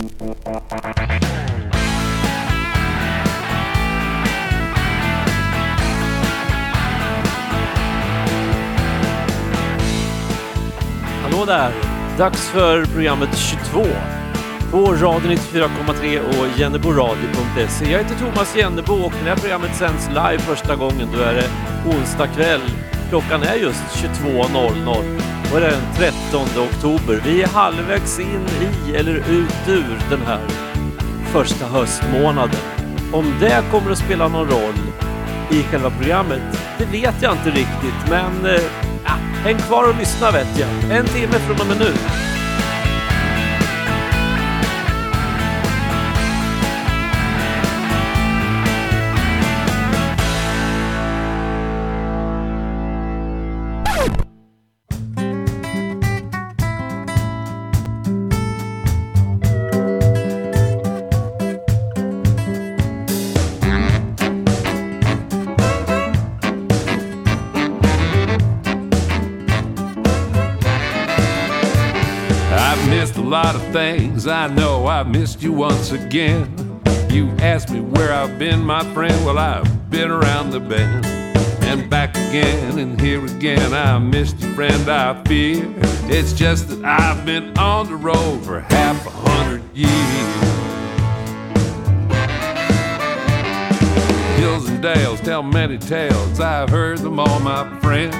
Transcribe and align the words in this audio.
Hallå 0.00 0.12
där! 11.46 11.72
Dags 12.18 12.48
för 12.48 12.84
programmet 12.84 13.28
22 13.38 13.86
på 14.70 14.76
Radio 14.78 15.30
94,3 15.30 16.20
och 16.20 16.58
jenneboradio.se. 16.58 17.90
Jag 17.90 17.98
heter 17.98 18.14
Thomas 18.14 18.56
Jennebo 18.56 18.92
och 18.92 19.12
det 19.22 19.28
här 19.28 19.36
programmet 19.36 19.76
sänds 19.76 20.08
live 20.08 20.38
första 20.38 20.76
gången 20.76 21.08
då 21.12 21.18
är 21.18 21.34
det 21.34 21.50
onsdag 21.86 22.26
kväll. 22.26 22.62
Klockan 23.08 23.42
är 23.42 23.54
just 23.54 23.84
22.00 24.24 25.39
och 25.52 25.60
det 25.60 25.66
är 25.66 25.70
den 25.70 25.94
13 25.96 26.40
oktober. 26.62 27.22
Vi 27.24 27.42
är 27.42 27.46
halvvägs 27.46 28.18
in 28.18 28.46
i 28.60 28.94
eller 28.94 29.14
ut 29.14 29.68
ur 29.68 29.98
den 30.10 30.20
här 30.26 30.40
första 31.32 31.66
höstmånaden. 31.66 32.60
Om 33.12 33.34
det 33.40 33.64
kommer 33.70 33.90
att 33.90 33.98
spela 33.98 34.28
någon 34.28 34.48
roll 34.48 34.74
i 35.50 35.62
själva 35.62 35.90
programmet, 35.90 36.42
det 36.78 36.84
vet 36.84 37.22
jag 37.22 37.32
inte 37.32 37.50
riktigt 37.50 38.10
men 38.10 38.46
eh, 38.46 38.62
ja, 39.04 39.12
häng 39.44 39.58
kvar 39.58 39.88
och 39.88 39.98
lyssna 39.98 40.30
vet 40.30 40.58
jag. 40.58 40.98
En 40.98 41.06
timme 41.06 41.32
från 41.32 41.60
och 41.60 41.66
med 41.66 41.78
nu. 41.78 41.92
Things. 74.20 74.26
I 74.26 74.48
know 74.48 74.86
I've 74.86 75.08
missed 75.08 75.42
you 75.42 75.52
once 75.52 75.92
again. 75.92 76.80
You 77.10 77.28
asked 77.40 77.70
me 77.70 77.80
where 77.80 78.12
I've 78.12 78.38
been, 78.38 78.64
my 78.64 78.82
friend. 78.94 79.24
Well, 79.24 79.38
I've 79.38 79.90
been 79.90 80.10
around 80.10 80.50
the 80.50 80.60
bend 80.60 81.06
and 81.64 81.88
back 81.88 82.10
again 82.10 82.78
and 82.78 83.00
here 83.00 83.24
again. 83.24 83.72
I 83.72 83.98
missed 83.98 84.40
you, 84.40 84.52
friend. 84.54 84.88
I 84.88 85.22
fear 85.24 85.64
it's 86.12 86.32
just 86.32 86.68
that 86.68 86.84
I've 86.84 87.24
been 87.24 87.56
on 87.58 87.86
the 87.86 87.96
road 87.96 88.44
for 88.44 88.60
half 88.60 89.06
a 89.06 89.10
hundred 89.10 89.62
years. 89.74 89.90
Hills 94.38 94.68
and 94.68 94.82
dales 94.82 95.20
tell 95.20 95.42
many 95.42 95.78
tales. 95.78 96.40
I've 96.40 96.70
heard 96.70 96.98
them 96.98 97.18
all, 97.18 97.40
my 97.40 97.78
friend. 97.80 98.12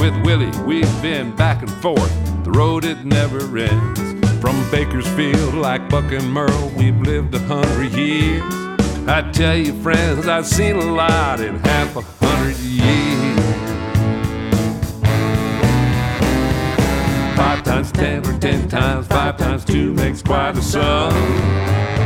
With 0.00 0.16
Willie, 0.24 0.50
we've 0.64 1.02
been 1.02 1.34
back 1.36 1.62
and 1.62 1.70
forth. 1.82 2.44
The 2.44 2.52
road 2.52 2.84
it 2.84 3.04
never 3.04 3.58
ends. 3.58 4.09
From 4.40 4.70
Bakersfield, 4.70 5.54
like 5.54 5.88
Buck 5.90 6.10
and 6.12 6.32
Merle, 6.32 6.72
we've 6.76 6.98
lived 7.00 7.34
a 7.34 7.38
hundred 7.40 7.92
years. 7.92 8.42
I 9.06 9.30
tell 9.32 9.56
you, 9.56 9.74
friends, 9.82 10.26
I've 10.26 10.46
seen 10.46 10.76
a 10.76 10.92
lot 10.94 11.40
in 11.40 11.56
half 11.58 11.94
a 11.94 12.00
hundred 12.00 12.56
years. 12.58 13.40
Five 17.36 17.62
times 17.64 17.92
ten 17.92 18.26
or 18.26 18.38
ten 18.38 18.66
times 18.68 19.06
five 19.08 19.36
times 19.36 19.64
two 19.64 19.92
makes 19.94 20.22
quite 20.22 20.56
a 20.56 20.62
sum. 20.62 21.12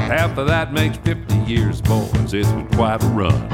Half 0.08 0.36
of 0.36 0.48
that 0.48 0.72
makes 0.72 0.96
50 0.98 1.36
years, 1.50 1.80
boys. 1.80 2.34
It's 2.34 2.50
been 2.50 2.66
quite 2.68 3.02
a 3.02 3.06
run. 3.06 3.48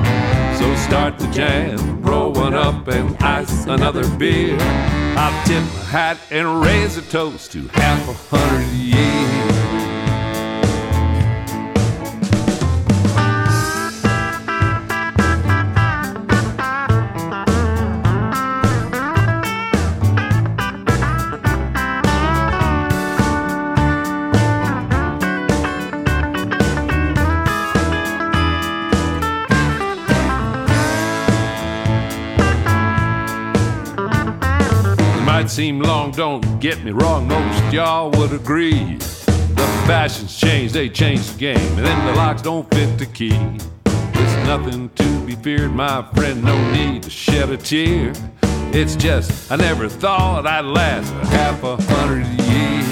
So 0.61 0.77
start 0.77 1.19
the 1.19 1.27
jam, 1.29 2.03
roll 2.03 2.35
one 2.35 2.53
up 2.53 2.87
and 2.89 3.17
ice 3.23 3.65
another 3.65 4.07
beer. 4.19 4.59
I'll 4.61 5.47
tip 5.47 5.63
my 5.63 5.85
hat 5.85 6.19
and 6.31 6.63
raise 6.63 6.99
a 6.99 7.03
toast 7.03 7.53
to 7.53 7.67
half 7.69 8.07
a 8.07 8.37
hundred 8.37 8.69
years. 8.77 9.10
Seem 35.61 35.79
long, 35.79 36.11
don't 36.11 36.59
get 36.59 36.83
me 36.83 36.91
wrong, 36.91 37.29
most 37.29 37.71
y'all 37.71 38.11
would 38.13 38.33
agree. 38.33 38.95
The 38.95 39.85
fashions 39.87 40.35
change, 40.35 40.73
they 40.73 40.89
change 40.89 41.31
the 41.33 41.39
game, 41.39 41.73
and 41.77 41.85
then 41.85 42.07
the 42.07 42.15
locks 42.15 42.41
don't 42.41 42.67
fit 42.73 42.97
the 42.97 43.05
key. 43.05 43.39
It's 43.85 44.47
nothing 44.47 44.89
to 44.89 45.27
be 45.27 45.35
feared, 45.35 45.73
my 45.73 46.01
friend, 46.15 46.43
no 46.43 46.57
need 46.73 47.03
to 47.03 47.11
shed 47.11 47.51
a 47.51 47.59
tear. 47.59 48.15
It's 48.73 48.97
just, 48.97 49.53
I 49.53 49.57
never 49.57 49.87
thought 49.87 50.47
I'd 50.47 50.65
last 50.65 51.13
a 51.13 51.27
half 51.27 51.63
a 51.63 51.77
hundred 51.77 52.27
years. 52.41 52.89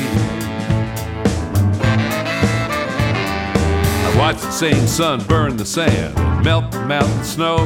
I 4.04 4.18
watched 4.18 4.42
the 4.42 4.50
same 4.50 4.86
sun 4.86 5.24
burn 5.24 5.56
the 5.56 5.64
sand, 5.64 6.18
and 6.18 6.44
melt 6.44 6.70
the 6.70 6.84
mountain 6.84 7.24
snow. 7.24 7.56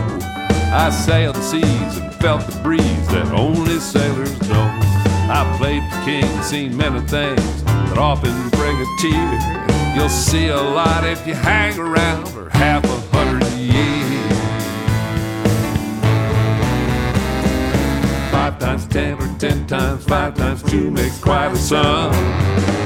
I 0.72 0.90
sailed 0.90 1.34
the 1.34 1.42
seas 1.42 1.96
and 1.96 2.14
felt 2.20 2.46
the 2.46 2.56
breeze 2.60 3.08
that 3.08 3.26
only 3.32 3.80
sailors 3.80 4.40
know. 4.48 4.81
I 5.34 5.56
played 5.56 5.82
the 5.84 6.02
king 6.04 6.42
seen 6.42 6.76
many 6.76 7.00
things 7.00 7.64
that 7.64 7.96
often 7.96 8.50
bring 8.50 8.76
a 8.76 8.86
tear. 9.00 9.96
You'll 9.96 10.10
see 10.10 10.48
a 10.48 10.60
lot 10.60 11.04
if 11.04 11.26
you 11.26 11.32
hang 11.32 11.78
around 11.78 12.28
for 12.28 12.50
half 12.50 12.84
a 12.84 13.16
hundred 13.16 13.48
years. 13.54 13.82
Five 18.30 18.58
times 18.58 18.86
ten 18.88 19.22
or 19.22 19.38
ten 19.38 19.66
times 19.66 20.04
five 20.04 20.34
times 20.34 20.62
two 20.64 20.90
makes 20.90 21.18
quite 21.18 21.50
a 21.52 21.56
sum. 21.56 22.12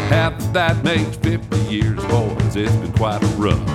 Half 0.08 0.38
of 0.38 0.52
that 0.52 0.84
makes 0.84 1.16
50 1.16 1.56
years, 1.68 2.04
boys. 2.04 2.54
It's 2.54 2.70
been 2.76 2.92
quite 2.92 3.24
a 3.24 3.26
run. 3.38 3.66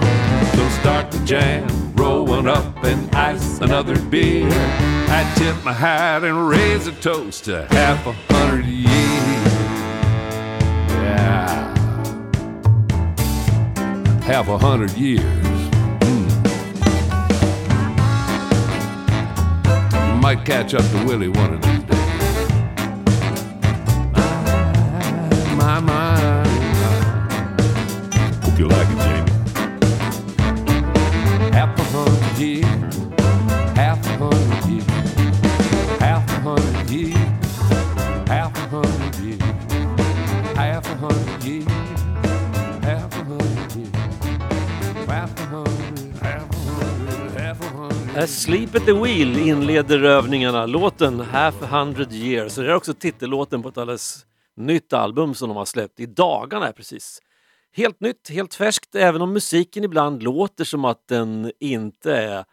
So 0.55 0.69
start 0.79 1.11
the 1.11 1.21
jam, 1.25 1.90
roll 2.01 2.47
up 2.47 2.83
and 2.83 3.15
ice 3.15 3.59
another 3.59 3.99
beer. 4.05 4.49
I 4.49 5.31
tip 5.37 5.63
my 5.63 5.71
hat 5.71 6.23
and 6.23 6.49
raise 6.49 6.87
a 6.87 6.91
toast 6.93 7.45
to 7.45 7.67
half 7.69 8.07
a 8.07 8.13
hundred 8.33 8.65
years. 8.65 8.89
Yeah. 10.89 11.77
Half 14.23 14.47
a 14.47 14.57
hundred 14.57 14.93
years. 14.93 15.21
Mm. 15.99 16.27
Might 20.19 20.43
catch 20.43 20.73
up 20.73 20.89
to 20.91 21.05
Willie 21.05 21.29
one 21.29 21.53
of 21.53 21.61
these 21.61 21.80
Asleep 48.21 48.75
at 48.75 48.85
the 48.85 48.93
Wheel 48.93 49.37
inleder 49.37 50.03
övningarna. 50.03 50.65
Låten 50.65 51.19
Half 51.19 51.61
a 51.61 51.65
hundred 51.65 52.13
years. 52.13 52.53
Så 52.53 52.61
det 52.61 52.71
är 52.71 52.75
också 52.75 52.93
titellåten 52.93 53.61
på 53.61 53.69
ett 53.69 53.77
alldeles 53.77 54.25
nytt 54.57 54.93
album 54.93 55.33
som 55.33 55.49
de 55.49 55.57
har 55.57 55.65
släppt 55.65 55.99
i 55.99 56.05
dagarna 56.05 56.71
precis. 56.71 57.19
Helt 57.75 57.99
nytt, 57.99 58.29
helt 58.29 58.53
färskt, 58.53 58.95
även 58.95 59.21
om 59.21 59.33
musiken 59.33 59.83
ibland 59.83 60.23
låter 60.23 60.63
som 60.63 60.85
att 60.85 61.07
den 61.07 61.51
inte 61.59 62.15
är 62.15 62.45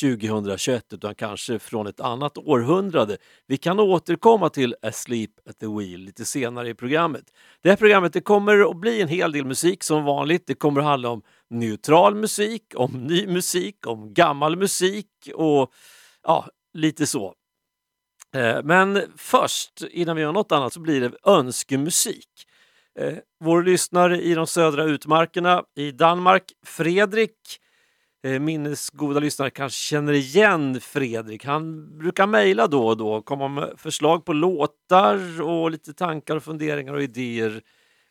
2021 0.00 0.92
utan 0.92 1.14
kanske 1.14 1.58
från 1.58 1.86
ett 1.86 2.00
annat 2.00 2.38
århundrade. 2.38 3.16
Vi 3.46 3.56
kan 3.56 3.80
återkomma 3.80 4.48
till 4.48 4.74
Asleep 4.82 5.30
at 5.48 5.58
the 5.58 5.66
Wheel 5.66 6.00
lite 6.00 6.24
senare 6.24 6.68
i 6.68 6.74
programmet. 6.74 7.24
Det 7.62 7.68
här 7.68 7.76
programmet 7.76 8.12
det 8.12 8.20
kommer 8.20 8.70
att 8.70 8.76
bli 8.76 9.02
en 9.02 9.08
hel 9.08 9.32
del 9.32 9.44
musik 9.44 9.82
som 9.82 10.04
vanligt. 10.04 10.46
Det 10.46 10.54
kommer 10.54 10.80
att 10.80 10.86
handla 10.86 11.08
om 11.08 11.22
neutral 11.50 12.14
musik, 12.14 12.62
om 12.74 13.06
ny 13.06 13.26
musik, 13.26 13.86
om 13.86 14.14
gammal 14.14 14.56
musik 14.56 15.06
och 15.34 15.72
ja, 16.22 16.48
lite 16.74 17.06
så. 17.06 17.34
Eh, 18.34 18.58
men 18.64 19.02
först, 19.16 19.82
innan 19.90 20.16
vi 20.16 20.22
gör 20.22 20.32
något 20.32 20.52
annat, 20.52 20.72
så 20.72 20.80
blir 20.80 21.00
det 21.00 21.12
önskemusik. 21.24 22.28
Eh, 22.98 23.14
vår 23.44 23.62
lyssnare 23.62 24.22
i 24.22 24.34
de 24.34 24.46
södra 24.46 24.84
utmarkerna 24.84 25.64
i 25.76 25.90
Danmark, 25.90 26.52
Fredrik, 26.66 27.36
eh, 28.24 28.40
minnesgoda 28.40 29.20
lyssnare 29.20 29.50
kanske 29.50 29.78
känner 29.78 30.12
igen 30.12 30.80
Fredrik. 30.80 31.44
Han 31.44 31.98
brukar 31.98 32.26
mejla 32.26 32.66
då 32.66 32.86
och 32.86 32.96
då, 32.96 33.22
komma 33.22 33.48
med 33.48 33.72
förslag 33.76 34.24
på 34.24 34.32
låtar 34.32 35.42
och 35.42 35.70
lite 35.70 35.92
tankar 35.92 36.36
och 36.36 36.42
funderingar 36.42 36.94
och 36.94 37.02
idéer 37.02 37.62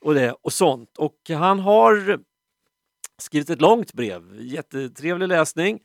och, 0.02 0.14
det, 0.14 0.36
och 0.42 0.54
sånt. 0.54 0.98
Och 0.98 1.18
han 1.30 1.60
har 1.60 2.20
skrivit 3.22 3.50
ett 3.50 3.62
långt 3.62 3.94
brev, 3.94 4.22
jättetrevlig 4.40 5.28
läsning 5.28 5.80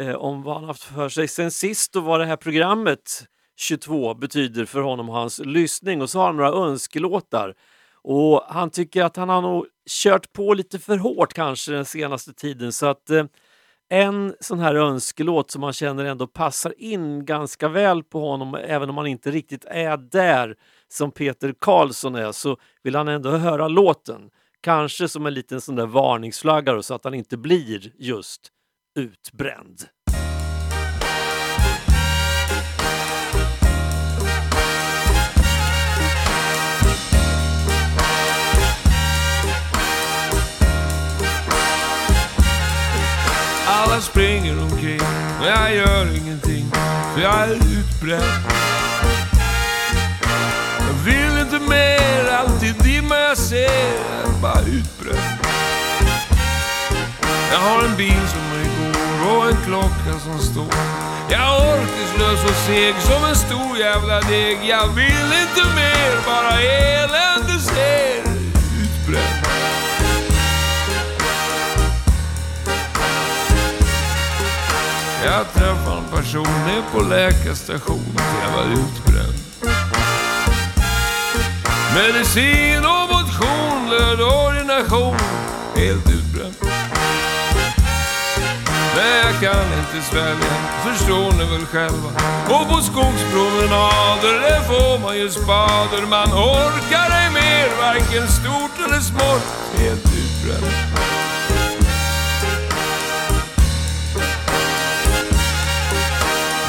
eh, 0.00 0.14
om 0.14 0.42
vad 0.42 0.54
han 0.54 0.64
haft 0.64 0.82
för 0.82 1.08
sig 1.08 1.28
sen 1.28 1.50
sist 1.50 1.96
och 1.96 2.02
vad 2.02 2.20
det 2.20 2.26
här 2.26 2.36
programmet 2.36 3.24
22 3.56 4.14
betyder 4.14 4.64
för 4.64 4.80
honom 4.80 5.08
och 5.08 5.14
hans 5.14 5.38
lyssning. 5.38 6.02
Och 6.02 6.10
så 6.10 6.18
har 6.18 6.26
han 6.26 6.36
några 6.36 6.50
önskelåtar. 6.50 7.54
Och 8.02 8.42
han 8.48 8.70
tycker 8.70 9.04
att 9.04 9.16
han 9.16 9.28
har 9.28 9.42
nog 9.42 9.66
kört 9.90 10.32
på 10.32 10.54
lite 10.54 10.78
för 10.78 10.96
hårt 10.96 11.32
kanske 11.32 11.72
den 11.72 11.84
senaste 11.84 12.32
tiden 12.32 12.72
så 12.72 12.86
att 12.86 13.10
eh, 13.10 13.24
en 13.88 14.34
sån 14.40 14.58
här 14.58 14.74
önskelåt 14.74 15.50
som 15.50 15.60
man 15.60 15.72
känner 15.72 16.04
ändå 16.04 16.26
passar 16.26 16.74
in 16.78 17.24
ganska 17.24 17.68
väl 17.68 18.02
på 18.02 18.20
honom 18.20 18.54
även 18.54 18.90
om 18.90 18.96
han 18.96 19.06
inte 19.06 19.30
riktigt 19.30 19.64
är 19.64 19.96
där 19.96 20.56
som 20.88 21.10
Peter 21.10 21.54
Karlsson 21.58 22.14
är 22.14 22.32
så 22.32 22.56
vill 22.82 22.94
han 22.94 23.08
ändå 23.08 23.30
höra 23.30 23.68
låten. 23.68 24.30
Kanske 24.62 25.08
som 25.08 25.26
en 25.26 25.34
liten 25.34 25.60
sån 25.60 25.76
där 25.76 25.86
varningsflagga 25.86 26.82
så 26.82 26.94
att 26.94 27.04
han 27.04 27.14
inte 27.14 27.36
blir 27.36 27.92
just 27.98 28.40
utbränd. 28.98 29.84
Alla 43.66 44.00
springer 44.00 44.62
omkring 44.62 45.00
men 45.40 45.48
jag 45.48 45.74
gör 45.74 46.16
ingenting 46.16 46.70
för 47.14 47.20
jag 47.20 47.48
är 47.48 47.54
utbränd. 47.54 48.89
Dimma 53.10 53.20
jag 53.20 53.38
ser, 53.38 53.58
är 53.58 54.42
bara 54.42 54.60
utbränd. 54.60 55.40
Jag 57.52 57.58
har 57.58 57.84
en 57.84 57.96
bil 57.96 58.22
som 58.28 58.60
igår 58.60 59.36
och 59.36 59.48
en 59.50 59.56
klocka 59.66 60.18
som 60.24 60.38
står. 60.38 60.74
Jag 61.30 61.40
är 61.40 61.80
orkeslös 61.80 62.44
och 62.44 62.56
seg 62.56 62.94
som 63.00 63.24
en 63.24 63.36
stor 63.36 63.78
jävla 63.78 64.20
deg. 64.20 64.58
Jag 64.68 64.86
vill 64.86 65.32
inte 65.42 65.74
mer, 65.74 66.26
bara 66.26 66.60
elände 66.60 67.60
ser 67.60 68.22
utbränd. 68.82 69.46
Jag 75.24 75.52
träffade 75.52 75.98
en 75.98 76.16
person 76.16 76.66
ner 76.66 76.82
på 76.92 77.00
läkarstationen 77.00 78.22
jag 78.42 78.56
var 78.56 78.64
utbränd. 78.64 79.09
Medicin 81.94 82.84
och 82.84 83.08
motion, 83.14 83.90
löd 83.90 84.20
ordination, 84.20 85.16
helt 85.76 86.06
utbränd. 86.10 86.54
Men 88.96 89.16
jag 89.24 89.40
kan 89.40 89.64
inte 89.78 90.06
svälja, 90.10 90.52
förstår 90.84 91.32
ni 91.32 91.44
väl 91.44 91.66
själva. 91.66 92.08
Och 92.48 92.68
på 92.68 92.82
skogspromenader, 92.82 94.40
där 94.40 94.60
får 94.60 94.98
man 94.98 95.16
ju 95.16 95.30
spader. 95.30 96.06
Man 96.06 96.32
orkar 96.32 97.10
ej 97.10 97.30
mer, 97.30 97.68
varken 97.80 98.28
stort 98.28 98.86
eller 98.86 99.00
smått, 99.00 99.42
helt 99.78 100.04
utbränd. 100.04 100.72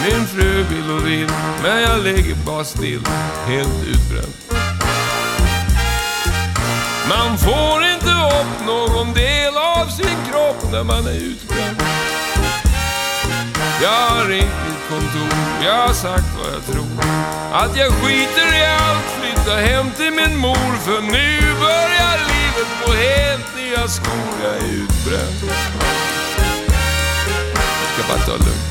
Min 0.03 0.27
fru 0.27 0.63
vill 0.63 0.91
och 0.91 1.07
vill, 1.07 1.29
men 1.63 1.81
jag 1.81 2.03
ligger 2.03 2.35
bara 2.45 2.63
still, 2.63 3.01
helt 3.47 3.83
utbränd. 3.87 4.50
Man 7.17 7.37
får 7.37 7.83
inte 7.93 8.09
upp 8.09 8.65
någon 8.65 9.13
del 9.13 9.57
av 9.57 9.85
sin 9.85 10.17
kropp 10.29 10.71
när 10.71 10.83
man 10.83 11.07
är 11.07 11.13
utbränd. 11.13 11.81
Jag 13.81 14.09
har 14.09 14.25
ringt 14.25 14.59
mitt 14.67 14.89
kontor, 14.89 15.37
jag 15.65 15.87
har 15.87 15.93
sagt 15.93 16.29
vad 16.37 16.53
jag 16.53 16.65
tror. 16.65 16.99
Att 17.53 17.77
jag 17.77 17.91
skiter 17.93 18.47
i 18.61 18.65
allt, 18.65 19.05
flyttar 19.19 19.61
hem 19.61 19.91
till 19.91 20.11
min 20.11 20.37
mor. 20.37 20.71
För 20.85 21.01
nu 21.01 21.39
börjar 21.59 22.17
livet 22.31 22.69
på 22.85 22.91
helt 22.91 23.55
nya 23.55 23.87
skor, 23.87 24.29
jag 24.43 24.53
är 24.53 24.73
utbränd. 24.73 25.51
Jag 27.81 27.89
ska 27.93 28.13
bara 28.13 28.25
ta 28.25 28.45
lugnt 28.45 28.70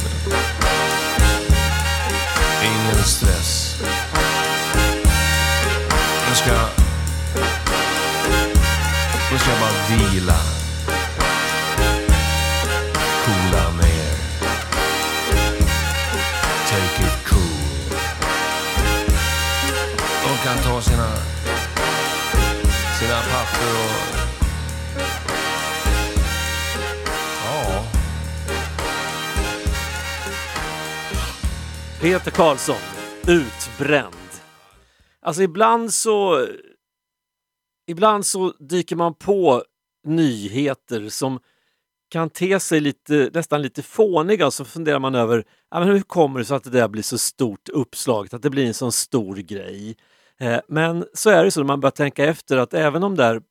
Peter 32.10 32.30
Karlsson, 32.30 32.76
utbränd. 33.28 34.14
Alltså 35.20 35.42
ibland 35.42 35.94
så... 35.94 36.46
Ibland 37.86 38.26
så 38.26 38.52
dyker 38.58 38.96
man 38.96 39.14
på 39.14 39.64
nyheter 40.06 41.08
som 41.08 41.40
kan 42.08 42.30
te 42.30 42.60
sig 42.60 42.80
lite, 42.80 43.30
nästan 43.34 43.62
lite 43.62 43.82
fåniga 43.82 44.46
och 44.46 44.54
så 44.54 44.64
funderar 44.64 44.98
man 44.98 45.14
över 45.14 45.44
ja, 45.70 45.80
men 45.80 45.88
hur 45.88 46.00
kommer 46.00 46.38
det 46.38 46.44
sig 46.44 46.56
att 46.56 46.64
det 46.64 46.70
där 46.70 46.88
blir 46.88 47.02
så 47.02 47.18
stort 47.18 47.68
uppslag, 47.68 48.34
att 48.34 48.42
det 48.42 48.50
blir 48.50 48.66
en 48.66 48.74
sån 48.74 48.92
stor 48.92 49.36
grej. 49.36 49.96
Eh, 50.40 50.60
men 50.68 51.04
så 51.14 51.30
är 51.30 51.44
det 51.44 51.50
så 51.50 51.60
när 51.60 51.66
man 51.66 51.80
börjar 51.80 51.90
tänka 51.90 52.24
efter 52.24 52.56
att 52.56 52.74
även 52.74 53.02
de 53.02 53.16
där 53.16 53.42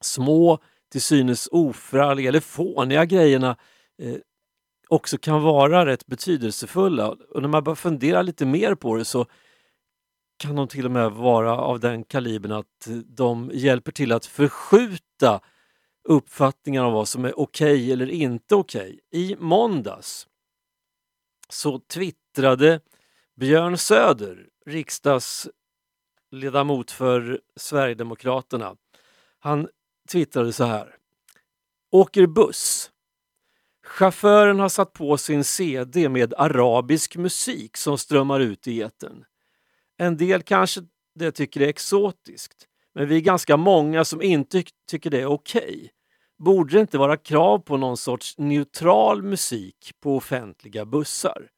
små, 0.00 0.58
till 0.92 1.02
synes 1.02 1.48
oförargliga 1.52 2.28
eller 2.28 2.40
fåniga 2.40 3.04
grejerna 3.04 3.56
eh, 4.02 4.16
också 4.94 5.18
kan 5.18 5.42
vara 5.42 5.86
rätt 5.86 6.06
betydelsefulla. 6.06 7.08
Och 7.08 7.42
när 7.42 7.48
man 7.48 7.64
börjar 7.64 7.76
fundera 7.76 8.22
lite 8.22 8.46
mer 8.46 8.74
på 8.74 8.96
det 8.96 9.04
så 9.04 9.26
kan 10.36 10.56
de 10.56 10.68
till 10.68 10.84
och 10.84 10.90
med 10.90 11.12
vara 11.12 11.58
av 11.58 11.80
den 11.80 12.04
kalibern 12.04 12.52
att 12.52 12.88
de 13.06 13.50
hjälper 13.54 13.92
till 13.92 14.12
att 14.12 14.26
förskjuta 14.26 15.40
uppfattningar 16.08 16.84
om 16.84 16.92
vad 16.92 17.08
som 17.08 17.24
är 17.24 17.38
okej 17.38 17.74
okay 17.74 17.92
eller 17.92 18.10
inte 18.10 18.54
okej. 18.54 19.00
Okay. 19.10 19.20
I 19.20 19.36
måndags 19.38 20.28
så 21.48 21.78
twittrade 21.78 22.80
Björn 23.36 23.78
Söder, 23.78 24.48
riksdagsledamot 24.66 26.90
för 26.90 27.40
Sverigedemokraterna. 27.56 28.76
Han 29.38 29.68
twittrade 30.08 30.52
så 30.52 30.64
här. 30.64 30.96
Åker 31.90 32.26
buss. 32.26 32.90
Chauffören 33.84 34.60
har 34.60 34.68
satt 34.68 34.92
på 34.92 35.16
sin 35.16 35.44
CD 35.44 36.08
med 36.08 36.34
arabisk 36.36 37.16
musik 37.16 37.76
som 37.76 37.98
strömmar 37.98 38.40
ut 38.40 38.66
i 38.68 38.82
etern. 38.82 39.24
En 39.96 40.16
del 40.16 40.42
kanske 40.42 40.80
det 41.14 41.32
tycker 41.32 41.60
det 41.60 41.66
är 41.66 41.70
exotiskt, 41.70 42.68
men 42.94 43.08
vi 43.08 43.16
är 43.16 43.20
ganska 43.20 43.56
många 43.56 44.04
som 44.04 44.22
inte 44.22 44.64
tycker 44.90 45.10
det 45.10 45.20
är 45.20 45.26
okej. 45.26 45.62
Okay. 45.62 45.88
Borde 46.38 46.74
det 46.74 46.80
inte 46.80 46.98
vara 46.98 47.16
krav 47.16 47.58
på 47.58 47.76
någon 47.76 47.96
sorts 47.96 48.38
neutral 48.38 49.22
musik 49.22 49.92
på 50.00 50.16
offentliga 50.16 50.84
bussar? 50.84 51.50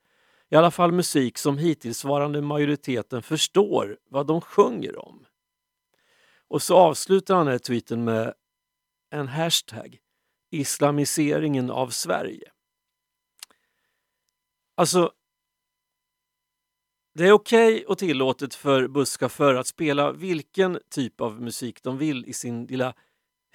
I 0.50 0.56
alla 0.56 0.70
fall 0.70 0.92
musik 0.92 1.38
som 1.38 1.58
hittillsvarande 1.58 2.42
majoriteten 2.42 3.22
förstår 3.22 3.98
vad 4.10 4.26
de 4.26 4.40
sjunger 4.40 5.08
om. 5.08 5.26
Och 6.48 6.62
så 6.62 6.76
avslutar 6.76 7.34
han 7.34 7.46
den 7.46 7.52
här 7.52 7.58
tweeten 7.58 8.04
med 8.04 8.34
en 9.10 9.28
hashtag 9.28 9.98
islamiseringen 10.50 11.70
av 11.70 11.88
Sverige. 11.88 12.50
Alltså, 14.74 15.12
det 17.14 17.24
är 17.24 17.32
okej 17.32 17.74
okay 17.74 17.84
och 17.84 17.98
tillåtet 17.98 18.54
för 18.54 18.88
busschaufförer 18.88 19.54
att 19.54 19.66
spela 19.66 20.12
vilken 20.12 20.78
typ 20.90 21.20
av 21.20 21.42
musik 21.42 21.82
de 21.82 21.98
vill 21.98 22.24
i 22.24 22.32
sin 22.32 22.66
lilla 22.66 22.94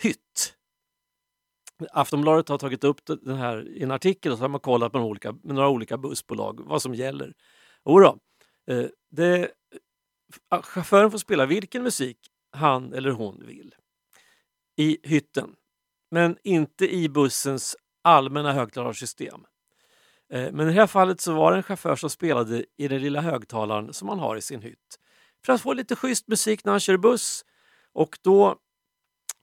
hytt. 0.01 0.55
Aftonbladet 1.91 2.49
har 2.49 2.57
tagit 2.57 2.83
upp 2.83 3.05
den 3.05 3.37
här 3.37 3.67
i 3.67 3.83
en 3.83 3.91
artikel 3.91 4.31
och 4.31 4.37
så 4.37 4.43
har 4.43 4.49
man 4.49 4.59
kollat 4.59 4.93
med, 4.93 5.01
olika, 5.01 5.31
med 5.31 5.55
några 5.55 5.69
olika 5.69 5.97
bussbolag 5.97 6.61
vad 6.65 6.81
som 6.81 6.95
gäller. 6.95 7.33
Jodå, 7.85 8.19
eh, 8.67 8.85
det, 9.09 9.51
chauffören 10.61 11.11
får 11.11 11.17
spela 11.17 11.45
vilken 11.45 11.83
musik 11.83 12.17
han 12.51 12.93
eller 12.93 13.11
hon 13.11 13.45
vill. 13.45 13.75
I 14.77 14.97
hytten. 15.03 15.55
Men 16.11 16.37
inte 16.43 16.95
i 16.95 17.09
bussens 17.09 17.75
allmänna 18.03 18.53
högtalarsystem. 18.53 19.45
Eh, 20.33 20.51
men 20.51 20.59
i 20.69 20.73
det 20.73 20.79
här 20.79 20.87
fallet 20.87 21.21
så 21.21 21.33
var 21.33 21.51
det 21.51 21.57
en 21.57 21.63
chaufför 21.63 21.95
som 21.95 22.09
spelade 22.09 22.65
i 22.77 22.87
den 22.87 23.01
lilla 23.01 23.21
högtalaren 23.21 23.93
som 23.93 24.07
man 24.07 24.19
har 24.19 24.35
i 24.35 24.41
sin 24.41 24.61
hytt. 24.61 24.99
För 25.45 25.53
att 25.53 25.61
få 25.61 25.73
lite 25.73 25.95
schysst 25.95 26.27
musik 26.27 26.65
när 26.65 26.71
han 26.71 26.79
kör 26.79 26.97
buss. 26.97 27.45
Och 27.93 28.17
då 28.21 28.55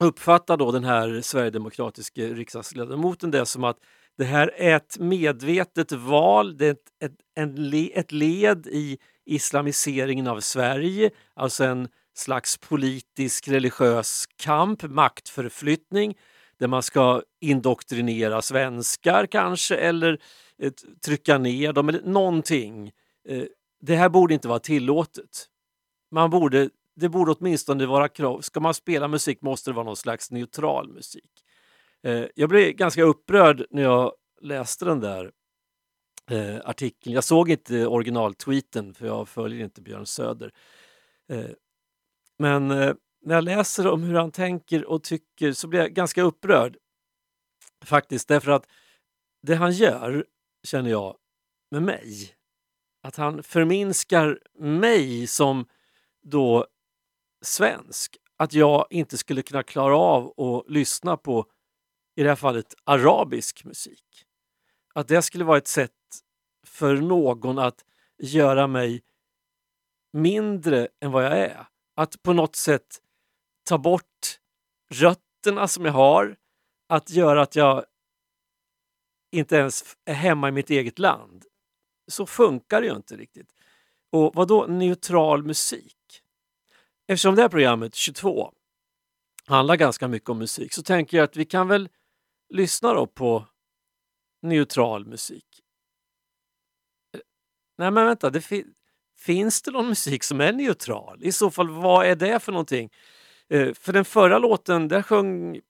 uppfattar 0.05 0.57
då 0.57 0.73
den 0.73 0.85
här 0.85 1.21
sverigedemokratiske 1.21 2.35
riksdagsledamoten 2.35 3.31
det 3.31 3.47
som 3.47 3.65
att 3.65 3.79
det 4.19 4.25
här 4.25 4.53
är 4.57 4.77
ett 4.77 4.99
medvetet 4.99 5.93
val, 5.93 6.57
det 6.57 6.67
är 6.67 6.71
ett, 6.71 6.89
ett, 7.05 7.17
en, 7.35 7.75
ett 7.95 8.13
led 8.13 8.67
i 8.67 8.99
islamiseringen 9.27 10.27
av 10.27 10.41
Sverige, 10.41 11.11
alltså 11.35 11.65
en 11.65 11.89
slags 12.15 12.59
politisk 12.59 13.49
religiös 13.49 14.25
kamp, 14.37 14.83
maktförflyttning 14.83 16.15
där 16.59 16.69
man 16.69 16.83
ska 16.83 17.23
indoktrinera 17.41 18.43
svenskar 18.43 19.27
kanske 19.27 19.77
eller 19.77 20.19
eh, 20.63 20.73
trycka 21.05 21.39
ner 21.39 21.73
dem 21.73 21.89
eller 21.89 22.03
någonting. 22.03 22.93
Eh, 23.29 23.45
det 23.81 23.97
här 23.97 24.09
borde 24.09 24.35
inte 24.35 24.49
vara 24.49 24.59
tillåtet. 24.59 25.47
Man 26.11 26.31
borde, 26.31 26.71
det 26.97 27.09
borde 27.09 27.33
åtminstone 27.33 27.87
vara 27.87 28.09
krav. 28.09 28.41
Ska 28.41 28.61
man 28.61 28.75
spela 28.75 29.09
musik 29.09 29.43
måste 29.43 29.71
det 29.71 29.75
vara 29.75 29.85
någon 29.85 29.97
slags 29.97 30.31
neutral 30.31 30.89
musik. 30.89 31.31
Eh, 32.03 32.25
jag 32.35 32.49
blev 32.49 32.73
ganska 32.73 33.03
upprörd 33.03 33.67
när 33.71 33.83
jag 33.83 34.13
läste 34.41 34.85
den 34.85 35.01
där 35.01 35.33
eh, 36.31 36.57
artikeln. 36.65 37.15
Jag 37.15 37.25
såg 37.25 37.51
inte 37.51 37.87
originaltweeten 37.87 38.95
för 38.95 39.07
jag 39.07 39.29
följer 39.29 39.65
inte 39.65 39.83
Björn 39.83 40.07
Söder. 40.07 40.53
Eh, 41.29 41.51
men 42.39 42.71
eh, 42.71 42.95
när 43.21 43.35
jag 43.35 43.45
läser 43.45 43.87
om 43.87 44.03
hur 44.03 44.15
han 44.15 44.31
tänker 44.31 44.85
och 44.85 45.03
tycker 45.03 45.53
så 45.53 45.69
blir 45.69 45.81
jag 45.81 45.93
ganska 45.93 46.23
upprörd. 46.23 46.77
Faktiskt, 47.85 48.29
därför 48.29 48.51
att 48.51 48.67
det 49.43 49.55
han 49.55 49.73
gör, 49.73 50.27
känner 50.63 50.91
jag, 50.91 51.17
med 51.71 51.83
mig, 51.83 52.35
att 53.03 53.17
han 53.17 53.43
förminskar 53.43 54.41
mig 54.59 55.27
som 55.27 55.67
då 56.23 56.67
svensk. 57.43 58.17
Att 58.37 58.53
jag 58.53 58.87
inte 58.91 59.19
skulle 59.19 59.43
kunna 59.43 59.63
klara 59.63 59.97
av 59.97 60.41
att 60.41 60.71
lyssna 60.71 61.17
på, 61.17 61.47
i 62.17 62.23
det 62.23 62.29
här 62.29 62.37
fallet, 62.37 62.75
arabisk 62.85 63.65
musik. 63.65 64.25
Att 64.95 65.09
det 65.09 65.23
skulle 65.23 65.45
vara 65.45 65.59
ett 65.59 65.69
sätt 65.69 65.93
för 66.67 66.97
någon 66.97 67.59
att 67.59 67.85
göra 68.19 68.67
mig 68.67 69.03
mindre 70.13 70.89
än 71.01 71.13
vad 71.13 71.25
jag 71.25 71.39
är. 71.39 71.67
Att 71.95 72.23
på 72.23 72.33
något 72.33 72.57
sätt 72.57 73.03
ta 73.69 73.79
bort 73.79 74.41
rötterna 74.91 75.69
som 75.69 75.85
jag 75.85 75.93
har, 75.93 76.37
att 76.89 77.11
göra 77.11 77.43
att 77.43 77.57
jag 77.57 77.85
inte 79.33 79.57
ens 79.57 79.97
är 80.05 80.15
hemma 80.15 80.49
i 80.49 80.53
mitt 80.53 80.71
eget 80.71 80.99
land. 80.99 81.45
Så 82.11 82.27
funkar 82.27 82.81
det 82.81 82.87
ju 82.87 82.97
inte 82.97 83.17
riktigt. 83.17 83.55
Och 84.13 84.35
vad 84.35 84.49
då 84.49 84.67
neutral 84.67 85.43
musik? 85.43 86.23
Eftersom 87.07 87.35
det 87.35 87.43
här 87.43 87.49
programmet, 87.49 87.95
22, 87.95 88.53
handlar 89.47 89.77
ganska 89.77 90.09
mycket 90.09 90.29
om 90.29 90.39
musik 90.39 90.73
så 90.73 90.83
tänker 90.83 91.17
jag 91.17 91.25
att 91.25 91.37
vi 91.37 91.45
kan 91.45 91.69
väl 91.69 91.89
lyssna 92.49 92.95
då 92.95 93.07
på 93.07 93.47
neutral 94.43 95.07
musik. 95.07 95.47
Eh, 97.15 97.21
nej 97.79 97.91
men 97.91 98.07
vänta, 98.07 98.31
det 98.31 98.41
fi 98.41 98.65
finns 99.19 99.63
det 99.63 99.71
någon 99.71 99.89
musik 99.89 100.25
som 100.25 100.41
är 100.41 100.53
neutral? 100.53 101.19
I 101.23 101.33
så 101.33 101.51
fall, 101.51 101.71
vad 101.71 102.07
är 102.07 102.17
det 102.17 102.41
för 102.41 102.53
någonting? 102.53 102.91
Eh, 103.51 103.75
för 103.75 103.93
den 103.93 104.05
förra 104.05 104.39
låten, 104.39 104.89
där 104.89 105.03
sjöng 105.03 105.61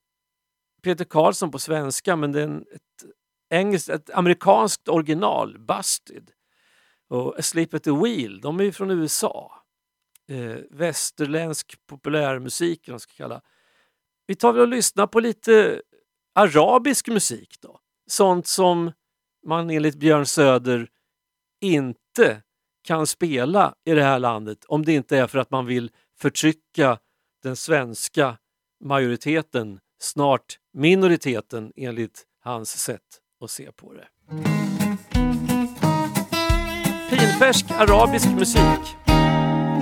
Peter 0.82 1.04
Karlsson 1.04 1.50
på 1.50 1.58
svenska 1.58 2.16
men 2.16 2.32
det 2.32 2.40
är 2.40 2.44
en, 2.44 2.64
ett, 2.74 3.04
engelskt, 3.50 3.88
ett 3.88 4.10
amerikanskt 4.10 4.88
original, 4.88 5.58
Busted. 5.58 6.30
Och 7.08 7.38
Asleep 7.38 7.74
at 7.74 7.82
the 7.82 7.90
Wheel, 7.90 8.40
de 8.40 8.60
är 8.60 8.64
ju 8.64 8.72
från 8.72 8.90
USA. 8.90 9.64
Eh, 10.28 10.56
västerländsk 10.70 11.86
populärmusik, 11.86 12.78
eller 12.84 12.92
vad 12.92 12.94
man 12.94 13.00
ska 13.00 13.12
kalla. 13.12 13.40
Vi 14.26 14.34
tar 14.34 14.52
väl 14.52 14.62
och 14.62 14.68
lyssnar 14.68 15.06
på 15.06 15.20
lite 15.20 15.82
arabisk 16.34 17.08
musik 17.08 17.56
då. 17.60 17.80
Sånt 18.06 18.46
som 18.46 18.92
man 19.46 19.70
enligt 19.70 19.96
Björn 19.96 20.26
Söder 20.26 20.90
inte 21.60 22.42
kan 22.82 23.06
spela 23.06 23.74
i 23.84 23.94
det 23.94 24.02
här 24.02 24.18
landet 24.18 24.64
om 24.64 24.84
det 24.84 24.92
inte 24.92 25.18
är 25.18 25.26
för 25.26 25.38
att 25.38 25.50
man 25.50 25.66
vill 25.66 25.90
förtrycka 26.18 26.98
den 27.43 27.55
svenska 27.55 28.37
majoriteten, 28.83 29.79
snart 30.01 30.57
minoriteten 30.73 31.71
enligt 31.75 32.23
hans 32.43 32.77
sätt 32.79 33.01
att 33.43 33.51
se 33.51 33.71
på 33.71 33.93
det. 33.93 34.07
Pinfärsk 37.09 37.65
arabisk 37.71 38.27
musik. 38.27 38.83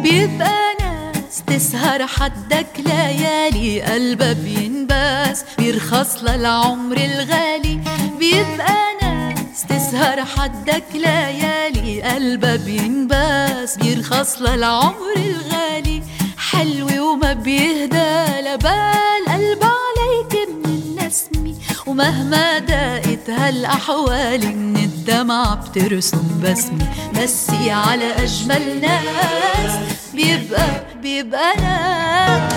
بيبقى 0.04 0.76
ناس 0.80 1.44
تسهر 1.48 2.08
حدك 2.08 2.80
ليالي 2.80 3.82
قلبها 3.82 4.34
بينباس 4.34 5.46
بيرخص 5.58 6.24
للعمر 6.24 6.98
الغالي 6.98 7.80
بيبقى 8.20 8.78
ناس 9.02 9.62
تسهر 9.68 10.26
حدك 10.26 10.84
ليالي 10.94 12.02
قلبها 12.02 12.56
بينباس 12.56 13.78
بيرخص 13.78 14.42
للعمر 14.42 15.14
الغالي 15.16 16.02
وما 17.27 17.35
بيهدى 17.35 18.41
لبال 18.41 19.25
قلب 19.29 19.63
عليك 19.65 20.49
من 20.49 20.65
النسمي 20.65 21.55
ومهما 21.87 22.59
دقت 22.59 23.31
هالأحوال 23.31 24.57
من 24.57 24.77
الدمع 24.77 25.55
بترسم 25.55 26.41
بسمي 26.43 26.87
مسي 27.15 27.71
على 27.71 28.13
أجمل 28.15 28.81
ناس 28.81 29.73
بيبقى 30.15 30.85
بيبقى 31.03 31.57
ناس. 31.57 32.53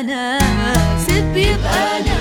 أنا 0.00 0.38
سيب 1.06 1.24
بيبقى 1.34 1.98
أنا. 2.00 2.11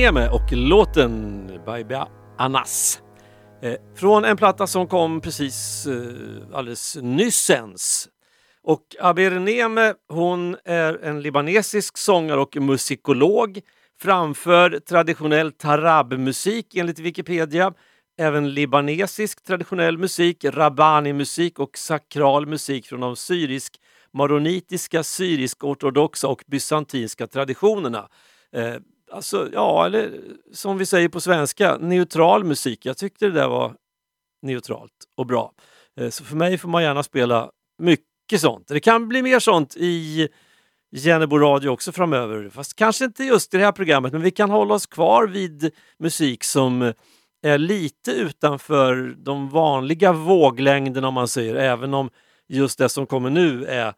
Aber 0.00 0.34
och 0.34 0.52
låten 0.52 1.46
Baby 1.66 1.94
Anas. 2.38 3.02
Eh, 3.62 3.74
från 3.96 4.24
en 4.24 4.36
platta 4.36 4.66
som 4.66 4.86
kom 4.86 5.20
precis 5.20 5.86
eh, 5.86 6.56
alldeles 6.56 6.96
nyssens. 7.02 8.08
Och 8.62 8.82
Aber 9.00 9.30
Neme, 9.30 9.94
hon 10.08 10.56
är 10.64 11.04
en 11.04 11.22
libanesisk 11.22 11.98
sångare 11.98 12.40
och 12.40 12.56
musikolog. 12.56 13.60
Framför 14.00 14.80
traditionell 14.88 15.52
tarabmusik 15.52 16.76
enligt 16.76 16.98
Wikipedia. 16.98 17.72
Även 18.18 18.54
libanesisk 18.54 19.44
traditionell 19.44 19.98
musik, 19.98 20.44
rabbani-musik 20.44 21.58
och 21.58 21.78
sakral 21.78 22.46
musik 22.46 22.86
från 22.86 23.00
de 23.00 23.16
syrisk 23.16 23.80
maronitiska, 24.12 25.02
syrisk-ortodoxa 25.02 26.28
och 26.28 26.44
bysantinska 26.46 27.26
traditionerna. 27.26 28.08
Eh, 28.52 28.74
alltså, 29.10 29.48
ja, 29.52 29.86
eller 29.86 30.20
som 30.52 30.78
vi 30.78 30.86
säger 30.86 31.08
på 31.08 31.20
svenska, 31.20 31.76
neutral 31.76 32.44
musik. 32.44 32.86
Jag 32.86 32.96
tyckte 32.96 33.26
det 33.26 33.32
där 33.32 33.48
var 33.48 33.74
neutralt 34.42 34.92
och 35.16 35.26
bra. 35.26 35.52
Eh, 36.00 36.10
så 36.10 36.24
för 36.24 36.36
mig 36.36 36.58
får 36.58 36.68
man 36.68 36.82
gärna 36.82 37.02
spela 37.02 37.50
mycket 37.78 38.40
sånt. 38.40 38.68
Det 38.68 38.80
kan 38.80 39.08
bli 39.08 39.22
mer 39.22 39.38
sånt 39.38 39.76
i 39.76 40.28
Jennebo 40.92 41.38
Radio 41.38 41.68
också 41.68 41.92
framöver. 41.92 42.48
Fast 42.48 42.76
kanske 42.76 43.04
inte 43.04 43.24
just 43.24 43.54
i 43.54 43.56
det 43.56 43.64
här 43.64 43.72
programmet, 43.72 44.12
men 44.12 44.22
vi 44.22 44.30
kan 44.30 44.50
hålla 44.50 44.74
oss 44.74 44.86
kvar 44.86 45.26
vid 45.26 45.70
musik 45.98 46.44
som 46.44 46.92
är 47.42 47.58
lite 47.58 48.10
utanför 48.10 49.14
de 49.18 49.48
vanliga 49.48 50.12
våglängderna 50.12 51.08
om 51.08 51.14
man 51.14 51.28
säger, 51.28 51.54
även 51.54 51.94
om 51.94 52.10
just 52.48 52.78
det 52.78 52.88
som 52.88 53.06
kommer 53.06 53.30
nu 53.30 53.64
är 53.64 53.94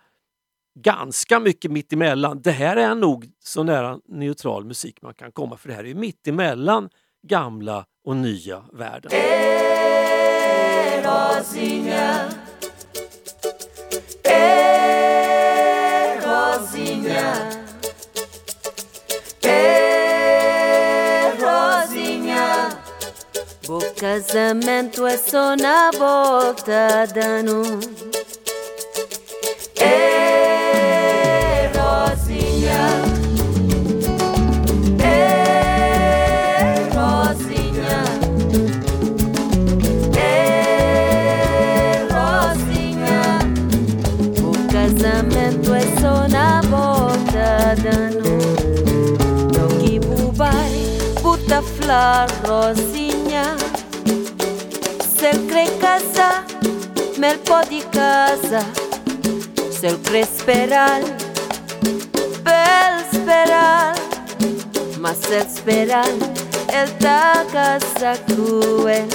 ganska 0.74 1.40
mycket 1.40 1.70
mittemellan. 1.70 2.42
Det 2.42 2.52
här 2.52 2.76
är 2.76 2.94
nog 2.94 3.30
så 3.44 3.62
nära 3.62 3.98
neutral 4.08 4.64
musik 4.64 5.02
man 5.02 5.14
kan 5.14 5.32
komma 5.32 5.56
för 5.56 5.68
det 5.68 5.74
här 5.74 5.86
är 5.86 5.94
mittemellan 5.94 6.88
gamla 7.28 7.84
och 8.04 8.16
nya 8.16 8.64
världen. 8.72 9.10
O 23.68 23.80
casamento 23.96 25.06
é 25.06 25.16
só 25.16 25.54
na 25.56 25.90
volta 25.92 27.06
da 27.06 27.42
noite. 27.42 28.12
Flor, 51.82 52.26
Rosinha. 52.46 53.56
Se 55.00 55.26
ele 55.26 55.46
crê 55.48 55.66
casar, 55.80 56.44
mel 57.18 57.38
pode 57.38 57.82
casar. 57.92 58.66
Se 59.70 59.86
ele 59.86 59.98
crê 59.98 60.20
esperar, 60.20 61.00
pel 62.44 62.94
esperar 63.02 63.94
mas 65.00 65.18
esperar 65.30 65.46
speral 65.48 66.42
el 66.72 66.88
tagasa 66.98 68.12
cruel. 68.26 69.08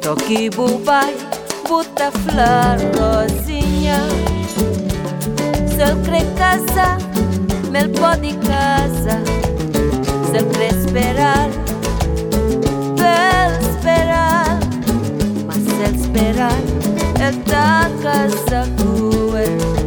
Toki 0.00 0.48
bubai, 0.50 1.14
buta 1.68 2.10
flor 2.10 2.78
rosinha, 2.96 4.00
sel 5.76 5.94
cre 6.04 6.22
casa, 6.38 6.98
mel 7.70 7.90
podi 7.90 8.32
casa, 8.48 9.16
sel 10.32 10.46
cre 10.52 10.70
speral, 10.82 11.50
esperar 12.96 13.50
speral, 13.76 14.58
esperar 15.46 15.60
sed 15.76 15.94
speral 16.06 16.62
el 17.20 17.44
tagasa 17.44 18.64
cruel. 18.76 19.79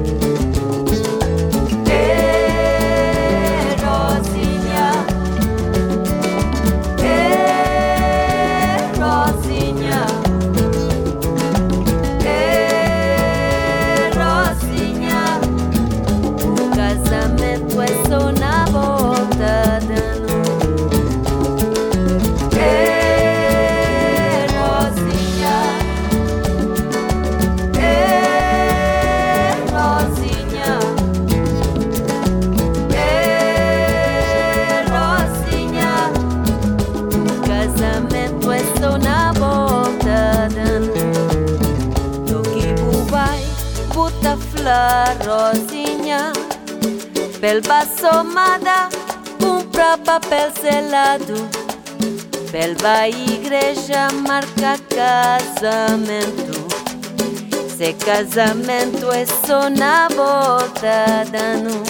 Casamento 58.05 59.11
é 59.13 59.25
só 59.25 59.69
na 59.69 60.09
volta 60.09 61.23
de 61.31 61.37
ano 61.37 61.83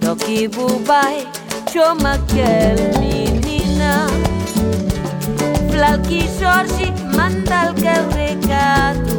Do 0.00 0.16
que 0.16 0.48
bubai, 0.48 1.28
chama 1.72 2.14
aquel 2.14 2.98
menina 2.98 4.08
Flalky 5.70 6.28
Jorge 6.40 6.92
manda 7.14 7.70
aquele 7.70 8.14
recado 8.16 9.16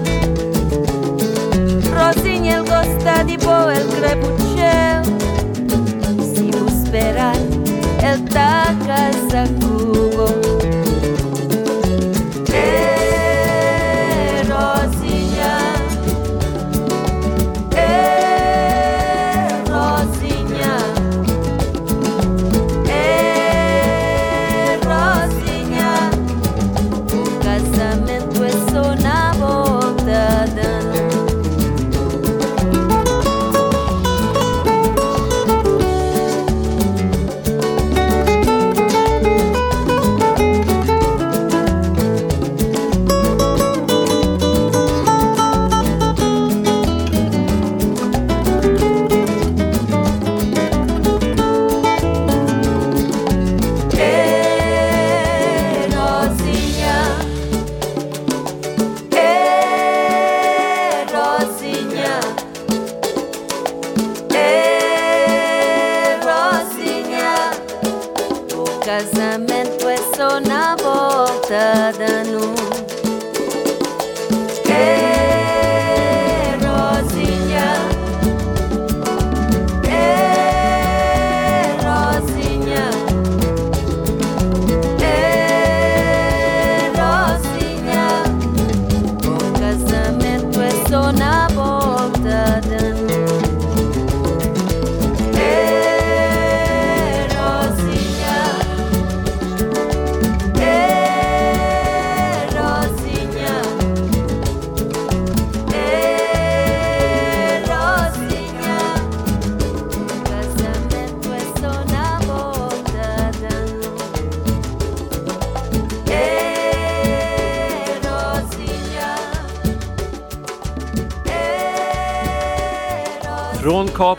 Rosinha 1.95 2.57
ele 2.57 2.69
gosta 2.69 3.23
de 3.23 3.37
boa, 3.37 3.73
ele 3.73 3.89
crebucheu 3.95 5.03
Se 6.19 6.49
esperar, 6.73 7.35
ele 8.03 8.29
tá 8.29 8.75
casa 8.85 9.45
cubo 9.61 10.56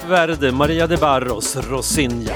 Verde, 0.08 0.52
Maria 0.52 0.86
de 0.86 0.96
Barros, 0.96 1.56
Rosinha. 1.56 2.34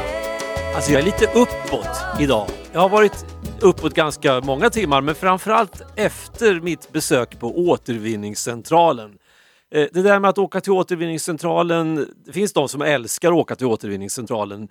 Alltså 0.74 0.92
jag 0.92 1.00
är 1.00 1.04
lite 1.04 1.26
uppåt 1.26 2.20
idag. 2.20 2.48
Jag 2.72 2.80
har 2.80 2.88
varit 2.88 3.26
uppåt 3.60 3.94
ganska 3.94 4.40
många 4.40 4.70
timmar 4.70 5.00
men 5.00 5.14
framförallt 5.14 5.82
efter 5.96 6.60
mitt 6.60 6.92
besök 6.92 7.40
på 7.40 7.58
återvinningscentralen. 7.58 9.18
Eh, 9.74 9.86
det 9.92 10.02
där 10.02 10.20
med 10.20 10.28
att 10.28 10.38
åka 10.38 10.60
till 10.60 10.72
återvinningscentralen, 10.72 12.08
det 12.26 12.32
finns 12.32 12.52
de 12.52 12.68
som 12.68 12.82
älskar 12.82 13.28
att 13.28 13.38
åka 13.38 13.54
till 13.54 13.66
återvinningscentralen. 13.66 14.68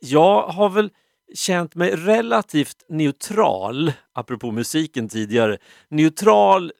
Jag 0.00 0.42
har 0.42 0.68
väl 0.68 0.90
känt 1.34 1.74
mig 1.74 1.96
relativt 1.96 2.76
neutral, 2.88 3.92
apropå 4.12 4.50
musiken 4.50 5.08
tidigare. 5.08 5.58
Neutral 5.88 6.72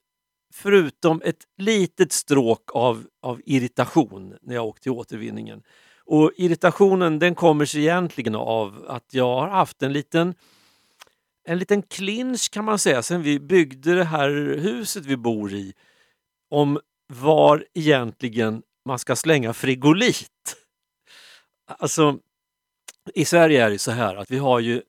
förutom 0.63 1.23
ett 1.25 1.45
litet 1.57 2.13
stråk 2.13 2.71
av, 2.75 3.07
av 3.23 3.41
irritation 3.45 4.35
när 4.43 4.55
jag 4.55 4.67
åkte 4.67 4.83
till 4.83 4.93
återvinningen. 4.93 5.63
Och 6.05 6.33
irritationen 6.37 7.19
den 7.19 7.35
kommer 7.35 7.65
sig 7.65 7.81
egentligen 7.81 8.35
av 8.35 8.85
att 8.89 9.15
jag 9.15 9.41
har 9.41 9.49
haft 9.49 9.83
en 9.83 9.93
liten 9.93 10.35
en 11.45 11.59
liten 11.59 11.83
clinch 11.83 12.51
kan 12.51 12.65
man 12.65 12.79
säga 12.79 13.03
sen 13.03 13.23
vi 13.23 13.41
byggde 13.41 13.95
det 13.95 14.05
här 14.05 14.31
huset 14.59 15.07
vi 15.07 15.17
bor 15.17 15.53
i 15.53 15.75
om 16.51 16.81
var 17.07 17.65
egentligen 17.75 18.63
man 18.85 18.99
ska 18.99 19.17
slänga 19.17 19.53
frigolit. 19.53 20.57
Alltså, 21.67 22.19
i 23.15 23.25
Sverige 23.25 23.65
är 23.65 23.71
det 23.71 23.79
så 23.79 23.91
här 23.91 24.17
att 24.17 24.31
vi 24.31 24.39
har 24.39 24.61
ju 24.61 24.83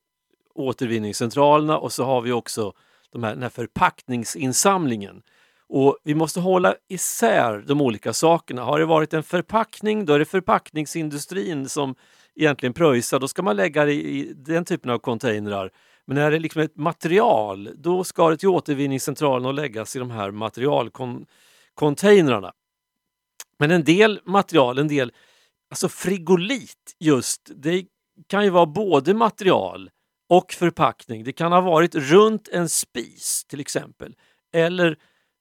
återvinningscentralerna 0.53 1.77
och 1.77 1.93
så 1.93 2.03
har 2.03 2.21
vi 2.21 2.32
också 2.32 2.73
de 3.12 3.23
här, 3.23 3.34
den 3.34 3.43
här 3.43 3.49
förpackningsinsamlingen. 3.49 5.21
Och 5.69 5.97
vi 6.03 6.15
måste 6.15 6.39
hålla 6.39 6.75
isär 6.88 7.63
de 7.67 7.82
olika 7.82 8.13
sakerna. 8.13 8.63
Har 8.63 8.79
det 8.79 8.86
varit 8.86 9.13
en 9.13 9.23
förpackning, 9.23 10.05
då 10.05 10.13
är 10.13 10.19
det 10.19 10.25
förpackningsindustrin 10.25 11.69
som 11.69 11.95
egentligen 12.36 12.73
pröjsar. 12.73 13.19
Då 13.19 13.27
ska 13.27 13.41
man 13.41 13.55
lägga 13.55 13.86
det 13.86 13.93
i 13.93 14.34
den 14.36 14.65
typen 14.65 14.91
av 14.91 14.97
containrar. 14.97 15.71
Men 16.05 16.15
när 16.15 16.32
det 16.32 16.38
är 16.38 16.39
liksom 16.39 16.62
ett 16.62 16.77
material, 16.77 17.69
då 17.75 18.03
ska 18.03 18.29
det 18.29 18.38
till 18.38 18.49
återvinningscentralen 18.49 19.45
och 19.45 19.53
läggas 19.53 19.95
i 19.95 19.99
de 19.99 20.12
här 20.12 20.32
materialcontainrarna. 20.32 22.53
Men 23.60 23.71
en 23.71 23.84
del 23.84 24.19
material, 24.25 24.77
en 24.77 24.88
del, 24.88 25.12
alltså 25.69 25.89
frigolit 25.89 26.95
just, 26.99 27.51
det 27.55 27.86
kan 28.27 28.43
ju 28.43 28.49
vara 28.49 28.65
både 28.65 29.13
material 29.13 29.89
och 30.29 30.53
förpackning. 30.53 31.23
Det 31.23 31.34
kan 31.34 31.51
ha 31.51 31.62
varit 31.62 31.95
runt 31.95 32.47
en 32.47 32.69
spis 32.69 33.45
till 33.49 33.60
exempel. 33.60 34.15
Eller 34.53 34.97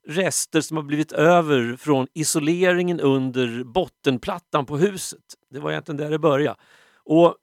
rester 0.08 0.60
som 0.60 0.76
har 0.76 0.84
blivit 0.84 1.12
över 1.12 1.76
från 1.76 2.06
isoleringen 2.14 3.00
under 3.00 3.64
bottenplattan 3.64 4.66
på 4.66 4.76
huset. 4.76 5.20
Det 5.50 5.60
var 5.60 5.70
egentligen 5.70 5.96
där 5.96 6.10
det 6.10 6.18
började. 6.18 6.56
Och 7.04 7.36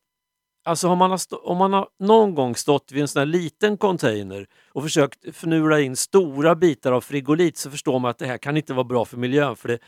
Alltså 0.67 0.88
om 0.89 0.97
man, 0.97 1.12
har 1.12 1.19
om 1.43 1.58
man 1.58 1.73
har 1.73 1.88
någon 1.99 2.36
gång 2.36 2.56
stått 2.56 2.91
vid 2.91 3.01
en 3.01 3.08
sån 3.08 3.19
här 3.19 3.25
liten 3.25 3.78
container 3.78 4.47
och 4.73 4.84
försökt 4.84 5.25
fnula 5.25 5.80
in 5.80 5.95
stora 5.95 6.56
bitar 6.56 6.91
av 6.91 7.01
frigolit 7.01 7.58
så 7.58 7.71
förstår 7.71 7.99
man 7.99 8.12
att 8.12 8.17
det 8.17 8.25
här 8.25 8.38
kan 8.38 8.58
inte 8.58 8.73
vara 8.73 8.84
bra 8.84 9.06
för 9.06 9.17
miljön 9.17 9.56
för 9.56 9.67
det, 9.67 9.80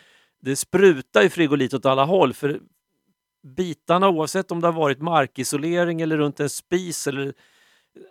det 0.41 0.55
sprutar 0.55 1.21
ju 1.21 1.29
frigolit 1.29 1.73
åt 1.73 1.85
alla 1.85 2.05
håll. 2.05 2.33
För 2.33 2.59
bitarna 3.57 4.09
oavsett 4.09 4.51
om 4.51 4.61
det 4.61 4.67
har 4.67 4.73
varit 4.73 5.01
markisolering 5.01 6.01
eller 6.01 6.17
runt 6.17 6.39
en 6.39 6.49
spis 6.49 7.07
eller 7.07 7.33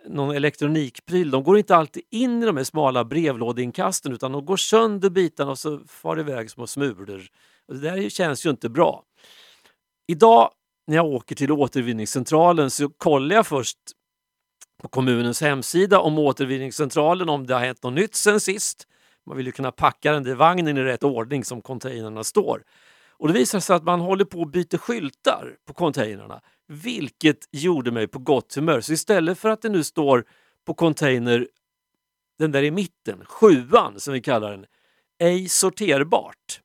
någon 0.05 0.35
elektronikpryl, 0.35 1.31
de 1.31 1.43
går 1.43 1.57
inte 1.57 1.75
alltid 1.75 2.03
in 2.11 2.43
i 2.43 2.45
de 2.45 2.57
här 2.57 2.63
smala 2.63 3.05
brevlådeinkasten 3.05 4.13
utan 4.13 4.31
de 4.31 4.45
går 4.45 4.57
sönder 4.57 5.09
bitarna 5.09 5.51
och 5.51 5.59
så 5.59 5.79
far 5.87 6.15
det 6.15 6.21
iväg 6.21 6.51
små 6.51 6.67
smulor. 6.67 7.27
Och 7.67 7.75
det 7.75 7.81
där 7.81 8.09
känns 8.09 8.45
ju 8.45 8.49
inte 8.49 8.69
bra. 8.69 9.03
Idag 10.07 10.51
när 10.87 10.95
jag 10.95 11.05
åker 11.05 11.35
till 11.35 11.51
återvinningscentralen 11.51 12.69
så 12.69 12.89
kollar 12.89 13.35
jag 13.35 13.47
först 13.47 13.77
på 14.81 14.87
kommunens 14.87 15.41
hemsida 15.41 15.99
om 15.99 16.19
återvinningscentralen, 16.19 17.29
om 17.29 17.47
det 17.47 17.53
har 17.53 17.61
hänt 17.61 17.83
något 17.83 17.93
nytt 17.93 18.15
sen 18.15 18.39
sist. 18.39 18.87
Man 19.25 19.37
vill 19.37 19.45
ju 19.45 19.51
kunna 19.51 19.71
packa 19.71 20.11
den 20.11 20.23
där 20.23 20.35
vagnen 20.35 20.77
i 20.77 20.83
rätt 20.83 21.03
ordning 21.03 21.45
som 21.45 21.61
containrarna 21.61 22.23
står. 22.23 22.63
Och 23.19 23.27
det 23.27 23.33
visar 23.33 23.59
sig 23.59 23.75
att 23.75 23.83
man 23.83 23.99
håller 23.99 24.25
på 24.25 24.41
att 24.41 24.51
byta 24.51 24.77
skyltar 24.77 25.55
på 25.67 25.73
containrarna, 25.73 26.41
vilket 26.67 27.47
gjorde 27.51 27.91
mig 27.91 28.07
på 28.07 28.19
gott 28.19 28.55
humör. 28.55 28.81
Så 28.81 28.93
istället 28.93 29.39
för 29.39 29.49
att 29.49 29.61
det 29.61 29.69
nu 29.69 29.83
står 29.83 30.25
på 30.65 30.73
container, 30.73 31.47
den 32.39 32.51
där 32.51 32.63
i 32.63 32.71
mitten, 32.71 33.25
sjuan 33.25 33.99
som 33.99 34.13
vi 34.13 34.21
kallar 34.21 34.51
den, 34.51 34.65
ej 35.19 35.49
sorterbart, 35.49 36.61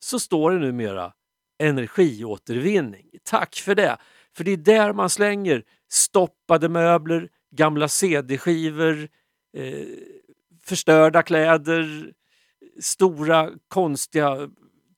så 0.00 0.18
står 0.18 0.50
det 0.50 0.58
numera 0.58 1.12
energiåtervinning. 1.58 3.06
Tack 3.24 3.54
för 3.54 3.74
det! 3.74 3.96
För 4.36 4.44
det 4.44 4.50
är 4.50 4.56
där 4.56 4.92
man 4.92 5.10
slänger 5.10 5.64
stoppade 5.90 6.68
möbler, 6.68 7.28
gamla 7.50 7.88
CD-skivor, 7.88 9.08
eh, 9.56 9.86
förstörda 10.64 11.22
kläder, 11.22 12.12
stora 12.80 13.50
konstiga 13.68 14.50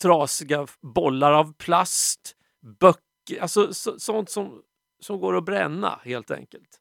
trasiga 0.03 0.67
bollar 0.81 1.33
av 1.33 1.53
plast, 1.53 2.37
böcker, 2.81 3.01
alltså 3.41 3.75
så, 3.75 3.99
sånt 3.99 4.31
som, 4.31 4.63
som 5.01 5.21
går 5.21 5.37
att 5.37 5.45
bränna 5.45 6.01
helt 6.05 6.31
enkelt. 6.31 6.81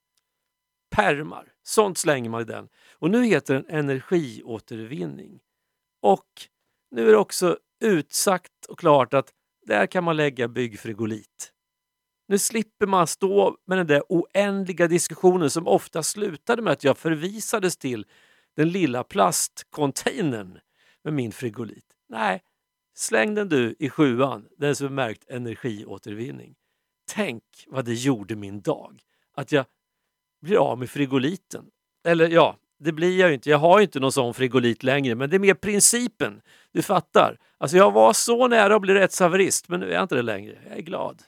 Pärmar, 0.95 1.53
sånt 1.63 1.97
slänger 1.97 2.29
man 2.29 2.41
i 2.41 2.45
den. 2.45 2.69
Och 2.93 3.09
nu 3.09 3.25
heter 3.25 3.53
den 3.53 3.65
energiåtervinning. 3.69 5.39
Och 6.01 6.27
nu 6.91 7.07
är 7.07 7.11
det 7.11 7.17
också 7.17 7.57
utsagt 7.83 8.65
och 8.69 8.79
klart 8.79 9.13
att 9.13 9.33
där 9.65 9.85
kan 9.85 10.03
man 10.03 10.17
lägga 10.17 10.47
byggfrigolit. 10.47 11.53
Nu 12.27 12.39
slipper 12.39 12.87
man 12.87 13.07
stå 13.07 13.57
med 13.65 13.77
den 13.77 13.87
där 13.87 14.03
oändliga 14.09 14.87
diskussionen 14.87 15.49
som 15.49 15.67
ofta 15.67 16.03
slutade 16.03 16.61
med 16.61 16.73
att 16.73 16.83
jag 16.83 16.97
förvisades 16.97 17.77
till 17.77 18.05
den 18.55 18.69
lilla 18.69 19.03
plastcontainern 19.03 20.59
med 21.03 21.13
min 21.13 21.31
frigolit. 21.31 21.85
Nej, 22.09 22.41
släng 22.95 23.35
den 23.35 23.49
du 23.49 23.75
i 23.79 23.89
sjuan, 23.89 24.45
den 24.57 24.75
som 24.75 24.87
är 24.87 24.91
märkt 24.91 25.29
energiåtervinning. 25.29 26.55
Tänk 27.11 27.43
vad 27.67 27.85
det 27.85 27.93
gjorde 27.93 28.35
min 28.35 28.61
dag. 28.61 28.99
Att 29.35 29.51
jag 29.51 29.65
blir 30.41 30.57
av 30.57 30.79
med 30.79 30.89
frigoliten. 30.89 31.65
Eller 32.05 32.29
ja, 32.29 32.57
det 32.79 32.91
blir 32.91 33.19
jag 33.19 33.29
ju 33.29 33.35
inte. 33.35 33.49
Jag 33.49 33.57
har 33.57 33.79
ju 33.79 33.83
inte 33.83 33.99
någon 33.99 34.11
sån 34.11 34.33
frigolit 34.33 34.83
längre, 34.83 35.15
men 35.15 35.29
det 35.29 35.37
är 35.37 35.39
mer 35.39 35.53
principen. 35.53 36.41
Du 36.71 36.81
fattar. 36.81 37.37
Alltså 37.57 37.77
jag 37.77 37.91
var 37.91 38.13
så 38.13 38.47
nära 38.47 38.75
att 38.75 38.81
bli 38.81 38.93
rättshaverist, 38.93 39.69
men 39.69 39.79
nu 39.79 39.89
är 39.89 39.93
jag 39.93 40.03
inte 40.03 40.15
det 40.15 40.21
längre. 40.21 40.57
Jag 40.69 40.77
är 40.77 40.81
glad. 40.81 41.21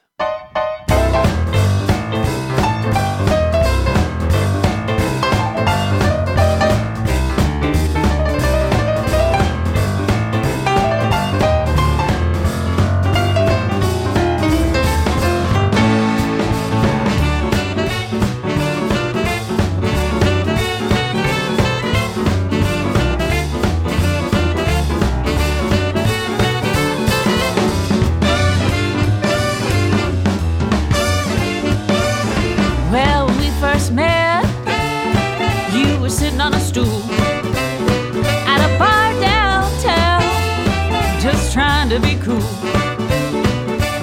To 41.95 42.01
be 42.01 42.15
cool. 42.15 42.39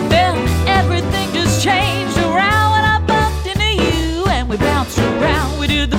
Then 0.09 0.35
everything 0.67 1.31
just 1.35 1.63
changed 1.63 2.17
around 2.19 2.73
when 2.73 2.85
I 2.85 3.05
bumped 3.07 3.47
into 3.47 3.71
you, 3.85 4.25
and 4.29 4.49
we 4.49 4.57
bounced 4.57 4.99
around. 4.99 5.59
We 5.59 5.67
did 5.67 5.91
the 5.91 5.99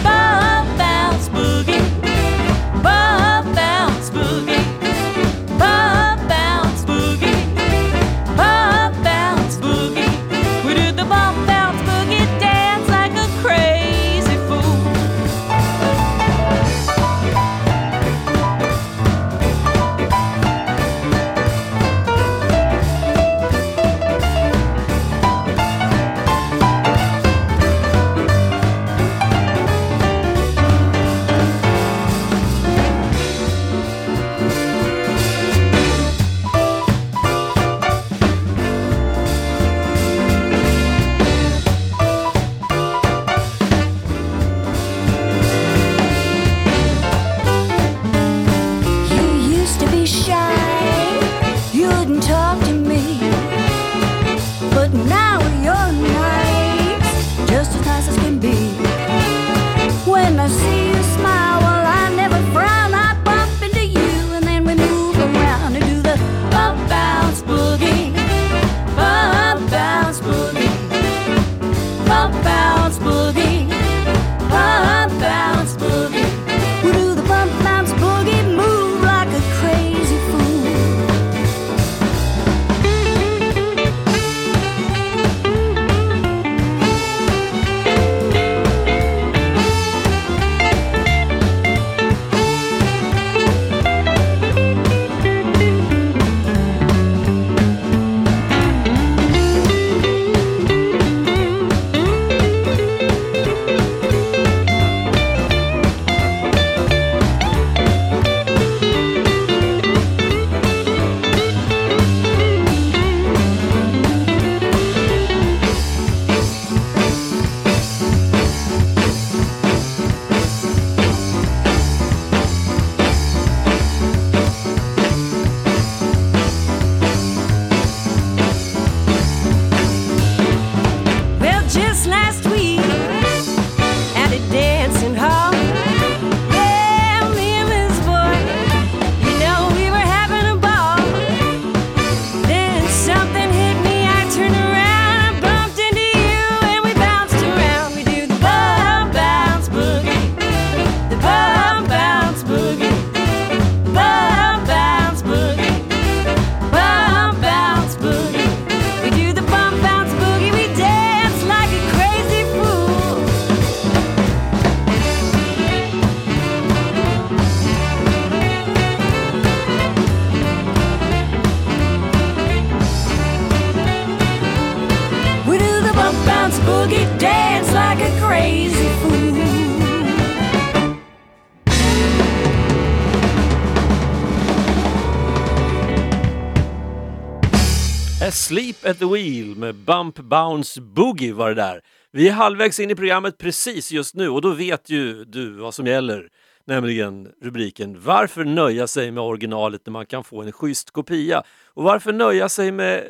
Sleep 188.43 188.85
at 188.85 188.99
the 188.99 189.05
wheel 189.05 189.55
med 189.55 189.75
Bump 189.75 190.19
Bounce 190.19 190.81
Boogie 190.81 191.33
var 191.33 191.49
det 191.49 191.55
där. 191.55 191.81
Vi 192.11 192.27
är 192.27 192.31
halvvägs 192.31 192.79
in 192.79 192.91
i 192.91 192.95
programmet 192.95 193.37
precis 193.37 193.91
just 193.91 194.15
nu 194.15 194.29
och 194.29 194.41
då 194.41 194.51
vet 194.51 194.89
ju 194.89 195.25
du 195.25 195.49
vad 195.49 195.73
som 195.73 195.87
gäller. 195.87 196.29
Nämligen 196.67 197.31
rubriken 197.41 198.01
Varför 198.01 198.43
nöja 198.43 198.87
sig 198.87 199.11
med 199.11 199.23
originalet 199.23 199.81
när 199.85 199.91
man 199.91 200.05
kan 200.05 200.23
få 200.23 200.41
en 200.41 200.51
schysst 200.51 200.91
kopia? 200.91 201.43
Och 201.73 201.83
varför 201.83 202.13
nöja 202.13 202.49
sig 202.49 202.71
med 202.71 203.03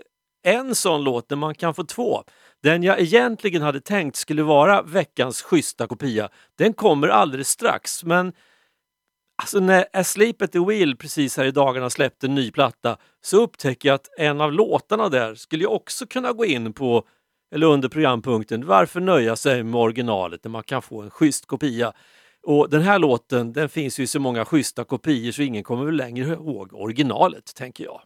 en 0.44 0.76
sån 0.76 1.04
låt 1.04 1.30
när 1.30 1.38
man 1.38 1.56
kan 1.56 1.74
få 1.74 1.84
två? 1.84 2.24
Den 2.64 2.84
jag 2.84 3.00
egentligen 3.00 3.62
hade 3.62 3.82
tänkt 3.82 4.16
skulle 4.16 4.44
vara 4.44 4.82
veckans 4.82 5.42
schyssta 5.42 5.88
kopia, 5.88 6.30
den 6.58 6.74
kommer 6.74 7.08
alldeles 7.08 7.50
strax. 7.50 8.04
Men 8.04 8.34
Alltså 9.36 9.60
när 9.60 9.86
Asleep 9.94 10.42
at 10.42 10.52
the 10.52 10.60
Wheel 10.60 10.96
precis 10.96 11.38
här 11.38 11.46
i 11.46 11.52
dagarna 11.52 11.90
släppte 11.90 12.28
en 12.28 12.36
ny 12.36 12.52
platta 12.52 12.98
så 13.22 13.42
upptäcker 13.42 13.90
jag 13.90 13.96
att 13.96 14.10
en 14.18 14.42
av 14.42 14.54
låtarna 14.54 15.10
där 15.10 15.36
skulle 15.36 15.64
jag 15.64 15.74
också 15.74 16.06
kunna 16.06 16.34
gå 16.34 16.46
in 16.46 16.74
på 16.74 17.08
eller 17.56 17.68
under 17.68 17.90
programpunkten 17.90 18.66
Varför 18.66 19.00
nöja 19.00 19.36
sig 19.36 19.64
med 19.64 19.82
originalet 19.82 20.44
när 20.44 20.52
man 20.52 20.64
kan 20.64 20.82
få 20.82 21.02
en 21.02 21.10
schysst 21.10 21.46
kopia? 21.46 21.94
Och 22.44 22.70
den 22.70 22.82
här 22.82 23.00
låten 23.00 23.54
den 23.54 23.70
finns 23.70 24.00
ju 24.00 24.04
i 24.04 24.08
så 24.08 24.20
många 24.20 24.46
schyssta 24.46 24.84
kopior 24.84 25.32
så 25.32 25.42
ingen 25.42 25.64
kommer 25.64 25.86
väl 25.86 25.96
längre 25.96 26.34
ihåg 26.34 26.74
originalet, 26.74 27.56
tänker 27.56 27.84
jag. 27.84 28.02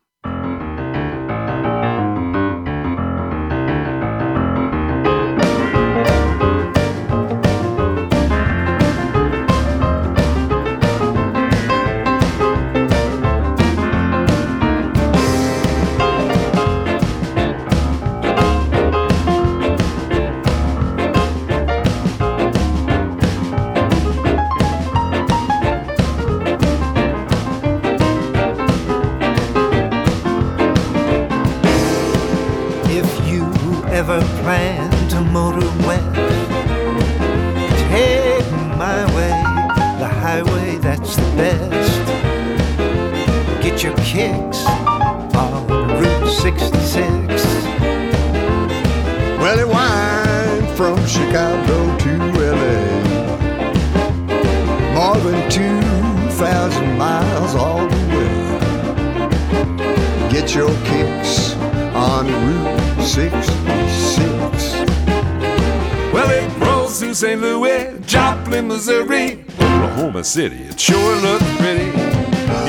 Oklahoma 70.17 70.23
City. 70.23 70.63
It 70.63 70.79
sure 70.79 71.15
looks 71.17 71.57
pretty. 71.57 71.91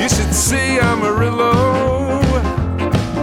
You 0.01 0.09
should 0.09 0.33
see 0.33 0.79
Amarillo, 0.79 2.21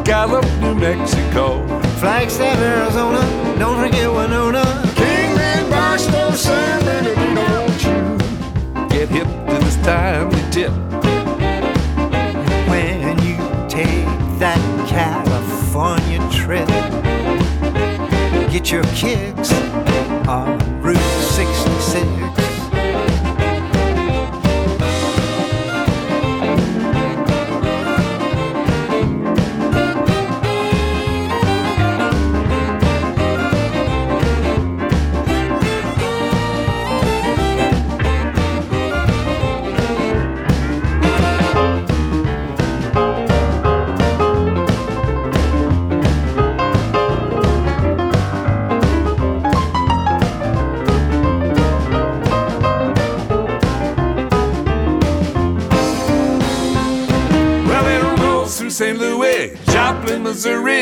Gallup, 0.02 0.44
New 0.60 0.74
Mexico. 0.74 1.64
Flagstaff, 2.00 2.58
Arizona, 2.58 3.20
don't 3.58 3.78
forget 3.78 4.10
Winona. 4.10 4.64
Kingman, 4.96 5.70
Barstow, 5.70 6.32
San 6.32 6.80
Bernardino, 6.84 7.44
won't 7.54 7.84
you? 7.84 8.88
Get 8.88 9.08
hip 9.08 9.28
to 9.28 9.58
this 9.64 9.76
timely 9.84 10.42
tip. 10.50 10.72
When 12.68 13.18
you 13.22 13.36
take 13.68 14.06
that 14.40 14.60
California 14.88 16.20
trip, 16.32 16.68
get 18.50 18.72
your 18.72 18.84
kicks 18.94 19.45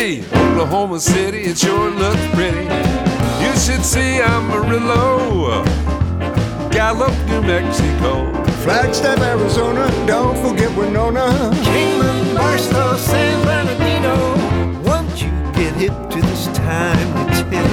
Missouri, 0.04 0.22
Oklahoma 0.50 1.00
City, 1.00 1.38
it 1.44 1.56
sure 1.58 1.90
looks 1.90 2.26
pretty. 2.34 2.64
You 3.42 3.52
should 3.56 3.82
see 3.82 4.20
Amarillo, 4.20 5.64
Gallup, 6.70 7.14
New 7.26 7.40
Mexico. 7.40 8.30
Flagstaff, 8.62 9.18
Arizona, 9.20 9.88
don't 10.06 10.36
forget 10.46 10.70
Winona. 10.76 11.50
Kingman, 11.64 12.34
Barstow, 12.34 12.96
San 12.96 13.44
Bernardino. 13.44 14.82
Once 14.82 15.22
you 15.22 15.30
get 15.54 15.74
hip 15.74 15.94
to 16.10 16.20
this 16.20 16.46
time 16.48 17.14
we 17.14 17.24
tell. 17.50 17.68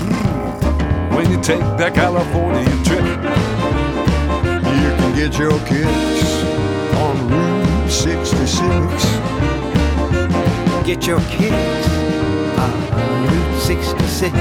Mm. 0.00 1.16
When 1.16 1.30
you 1.30 1.40
take 1.42 1.60
that 1.76 1.94
California 1.94 2.64
trip, 2.84 3.04
You 4.80 4.90
can 4.96 5.14
get 5.14 5.38
your 5.38 5.58
kicks 5.66 6.44
on 7.04 7.28
Route 7.28 7.90
66. 7.90 9.25
Get 10.86 11.04
your 11.04 11.18
kicks 11.22 11.88
on 12.56 13.26
Route 13.26 13.60
66. 13.60 14.32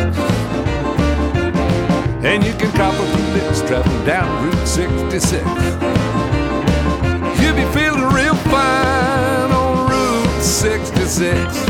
and 2.23 2.43
you 2.43 2.53
can 2.53 2.71
cop 2.73 2.93
a 2.93 3.17
few 3.17 3.25
licks 3.33 3.61
traveling 3.61 4.05
down 4.05 4.45
Route 4.45 4.67
66. 4.67 5.43
You'll 7.41 7.55
be 7.55 7.65
feeling 7.73 8.13
real 8.13 8.35
fine 8.35 9.51
on 9.51 9.89
Route 9.89 10.43
66. 10.43 11.65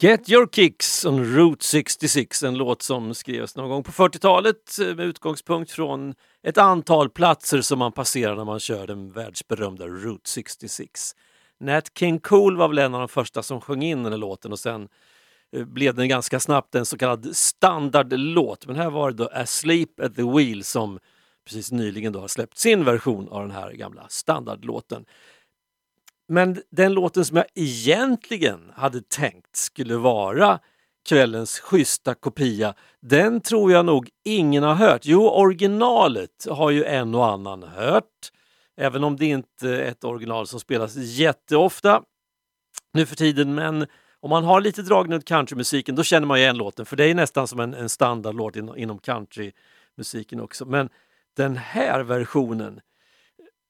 Get 0.00 0.28
your 0.28 0.48
kicks 0.48 0.93
on 1.06 1.24
Route 1.24 1.64
66, 1.64 2.42
en 2.42 2.54
låt 2.54 2.82
som 2.82 3.14
skrevs 3.14 3.56
någon 3.56 3.68
gång 3.68 3.82
på 3.82 3.92
40-talet 3.92 4.78
eh, 4.80 4.86
med 4.86 5.06
utgångspunkt 5.06 5.70
från 5.70 6.14
ett 6.42 6.58
antal 6.58 7.10
platser 7.10 7.60
som 7.60 7.78
man 7.78 7.92
passerar 7.92 8.36
när 8.36 8.44
man 8.44 8.60
kör 8.60 8.86
den 8.86 9.12
världsberömda 9.12 9.86
Route 9.86 10.30
66. 10.30 11.16
Nat 11.60 11.98
King 11.98 12.18
Cole 12.18 12.58
var 12.58 12.68
väl 12.68 12.78
en 12.78 12.94
av 12.94 13.00
de 13.00 13.08
första 13.08 13.42
som 13.42 13.60
sjöng 13.60 13.82
in 13.82 14.02
den 14.02 14.12
här 14.12 14.18
låten 14.18 14.52
och 14.52 14.58
sen 14.58 14.88
eh, 15.56 15.64
blev 15.64 15.94
den 15.94 16.08
ganska 16.08 16.40
snabbt 16.40 16.74
en 16.74 16.86
så 16.86 16.98
kallad 16.98 17.36
standardlåt. 17.36 18.66
Men 18.66 18.76
här 18.76 18.90
var 18.90 19.10
det 19.10 19.16
då 19.16 19.28
Asleep 19.32 20.00
at 20.00 20.16
the 20.16 20.22
Wheel 20.22 20.64
som 20.64 20.98
precis 21.44 21.72
nyligen 21.72 22.12
då 22.12 22.20
har 22.20 22.28
släppt 22.28 22.58
sin 22.58 22.84
version 22.84 23.28
av 23.28 23.40
den 23.40 23.50
här 23.50 23.72
gamla 23.72 24.06
standardlåten. 24.08 25.04
Men 26.28 26.62
den 26.70 26.92
låten 26.92 27.24
som 27.24 27.36
jag 27.36 27.46
egentligen 27.54 28.72
hade 28.74 29.02
tänkt 29.02 29.56
skulle 29.56 29.96
vara 29.96 30.60
kvällens 31.08 31.60
schyssta 31.60 32.14
kopia, 32.14 32.74
den 33.00 33.40
tror 33.40 33.72
jag 33.72 33.86
nog 33.86 34.10
ingen 34.24 34.62
har 34.62 34.74
hört. 34.74 35.00
Jo, 35.04 35.28
originalet 35.28 36.46
har 36.50 36.70
ju 36.70 36.84
en 36.84 37.14
och 37.14 37.26
annan 37.26 37.62
hört, 37.62 38.30
även 38.76 39.04
om 39.04 39.16
det 39.16 39.26
inte 39.26 39.68
är 39.68 39.82
ett 39.82 40.04
original 40.04 40.46
som 40.46 40.60
spelas 40.60 40.96
jätteofta 40.96 42.02
nu 42.92 43.06
för 43.06 43.16
tiden. 43.16 43.54
Men 43.54 43.86
om 44.20 44.30
man 44.30 44.44
har 44.44 44.60
lite 44.60 44.82
dragning 44.82 45.18
åt 45.18 45.24
countrymusiken, 45.24 45.94
då 45.94 46.02
känner 46.02 46.26
man 46.26 46.38
igen 46.38 46.56
låten, 46.56 46.86
för 46.86 46.96
det 46.96 47.04
är 47.04 47.14
nästan 47.14 47.48
som 47.48 47.60
en, 47.60 47.74
en 47.74 47.88
standardlåt 47.88 48.56
in, 48.56 48.76
inom 48.76 48.98
countrymusiken 48.98 50.40
också. 50.40 50.64
Men 50.64 50.88
den 51.36 51.56
här 51.56 52.02
versionen 52.02 52.80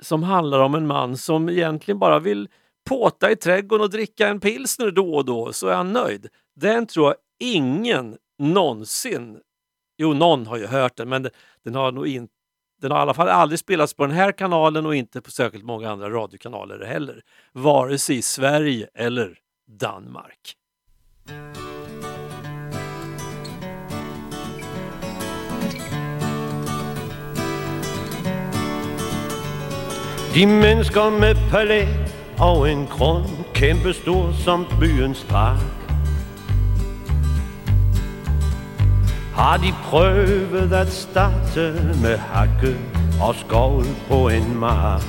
som 0.02 0.22
handlar 0.22 0.61
om 0.61 0.74
en 0.74 0.86
man 0.86 1.16
som 1.16 1.48
egentligen 1.48 1.98
bara 1.98 2.18
vill 2.18 2.48
påta 2.88 3.30
i 3.30 3.36
trädgården 3.36 3.84
och 3.84 3.90
dricka 3.90 4.28
en 4.28 4.40
pilsner 4.40 4.90
då 4.90 5.14
och 5.14 5.24
då, 5.24 5.52
så 5.52 5.68
är 5.68 5.74
han 5.74 5.92
nöjd. 5.92 6.28
Den 6.56 6.86
tror 6.86 7.06
jag 7.06 7.16
ingen 7.39 8.16
någonsin, 8.39 9.41
jo 9.99 10.14
någon 10.14 10.47
har 10.47 10.57
ju 10.57 10.66
hört 10.66 10.97
den, 10.97 11.09
men 11.09 11.28
den, 11.64 11.74
har 11.74 11.93
nog 11.93 12.07
inte 12.07 12.32
den 12.80 12.91
har 12.91 12.99
i 12.99 13.03
alla 13.03 13.14
fall 13.14 13.28
aldrig 13.28 13.59
spelats 13.59 13.95
på 13.95 14.07
den 14.07 14.16
här 14.16 14.32
kanalen 14.32 14.87
och 14.87 14.95
inte 14.95 15.20
på 15.20 15.30
särskilt 15.30 15.64
många 15.64 15.91
andra 15.91 16.11
radiokanaler 16.11 16.85
heller. 16.85 17.22
Vare 17.53 17.99
sig 17.99 18.16
i 18.16 18.22
Sverige 18.22 18.89
eller 18.95 19.39
Danmark. 19.66 20.57
De 30.35 30.47
människor 30.47 31.20
med 31.20 31.37
palä 31.51 31.87
och 32.39 32.68
en 32.68 32.87
grund 32.87 33.45
kämpestor 33.55 34.32
som 34.32 34.66
byens 34.80 35.24
park 35.24 35.84
Har 39.35 39.57
de 39.57 39.72
prøvet 39.82 40.72
at 40.72 40.93
starte 40.93 41.95
med 42.03 42.18
hakke 42.18 42.76
og 43.22 43.35
skovl 43.35 43.87
på 44.09 44.28
en 44.28 44.59
mark 44.59 45.03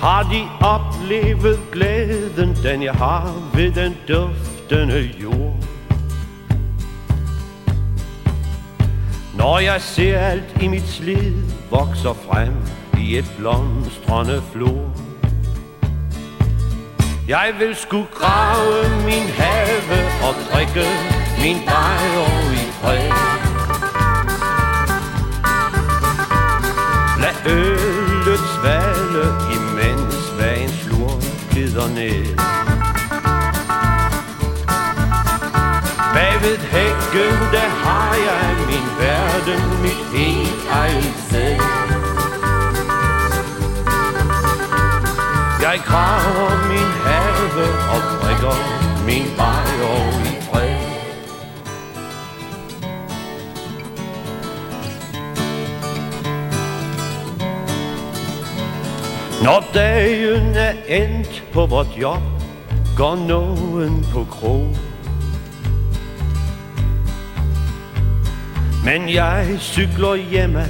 Har 0.00 0.22
de 0.22 0.66
oplevet 0.66 1.58
glæden, 1.72 2.56
den 2.62 2.82
jeg 2.82 2.92
har 2.92 3.50
ved 3.54 3.72
den 3.72 3.96
duftende 4.08 5.10
jord 5.22 5.56
Når 9.36 9.58
jeg 9.58 9.80
ser 9.80 10.18
alt 10.18 10.62
i 10.62 10.68
mit 10.68 10.88
slid 10.88 11.34
vokser 11.70 12.12
frem 12.12 12.54
i 13.00 13.18
et 13.18 13.34
blomstrende 13.38 14.42
flor. 14.52 15.05
Jeg 17.28 17.54
vil 17.58 17.76
sku 17.76 18.02
grave 18.14 19.04
min 19.04 19.26
have 19.38 19.98
og 20.26 20.34
drikke 20.52 20.86
min 21.42 21.56
bajer 21.66 22.52
i 22.52 22.64
fred. 22.80 23.08
Lad 27.22 27.36
ølet 27.46 28.44
svale, 28.54 29.24
imens 29.56 30.32
vagen 30.38 30.70
slur 30.82 31.20
glider 31.50 31.88
ned. 31.88 32.36
Bagved 36.14 36.58
hækken, 36.58 37.36
der 37.52 37.68
har 37.84 38.14
jeg 38.28 38.56
min 38.70 38.88
verden, 39.00 39.82
mit 39.82 40.00
helt 40.14 40.68
eget 40.70 41.14
sted. 41.28 41.95
Jeg 45.66 45.80
graver 45.84 46.68
min 46.68 46.90
have 47.06 47.64
og 47.94 48.00
drikker 48.12 48.56
min 49.06 49.26
bajer 49.36 49.96
i 50.28 50.34
fred. 50.48 50.76
Når 59.44 59.64
dagen 59.74 60.54
er 60.54 60.72
endt 60.88 61.44
på 61.52 61.66
vort 61.66 61.86
job, 62.00 62.22
går 62.96 63.16
nogen 63.16 64.06
på 64.12 64.26
krog. 64.30 64.76
Men 68.84 69.08
jeg 69.08 69.56
cykler 69.58 70.14
hjemme 70.14 70.66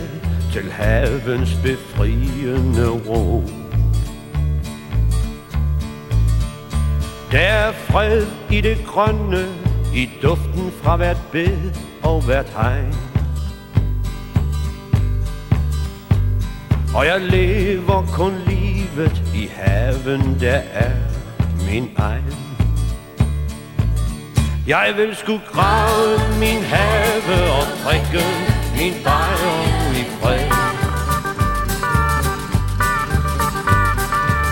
til 0.53 0.73
havens 0.73 1.55
befriende 1.63 2.89
ro. 2.89 3.66
Der 7.33 7.39
er 7.39 7.73
fred 7.73 8.27
i 8.51 8.61
det 8.61 8.79
grønne, 8.87 9.47
i 9.95 10.11
duften 10.23 10.73
fra 10.83 10.97
hvert 10.97 11.21
bed 11.33 11.73
og 12.03 12.23
hvert 12.23 12.49
hegn. 12.57 12.95
Og 16.95 17.07
jeg 17.07 17.21
lever 17.21 18.07
kun 18.13 18.35
livet 18.47 19.23
i 19.35 19.51
haven, 19.57 20.41
der 20.41 20.61
er 20.73 20.91
min 21.71 21.91
egen. 21.97 22.35
Jeg 24.67 24.95
vil 24.97 25.17
sgu 25.17 25.39
grave 25.53 26.19
min 26.39 26.63
have 26.63 27.51
og 27.59 27.65
drikke 27.85 28.25
min 28.79 28.95
bajer 29.05 29.93
i 30.01 30.05
fred. 30.21 30.49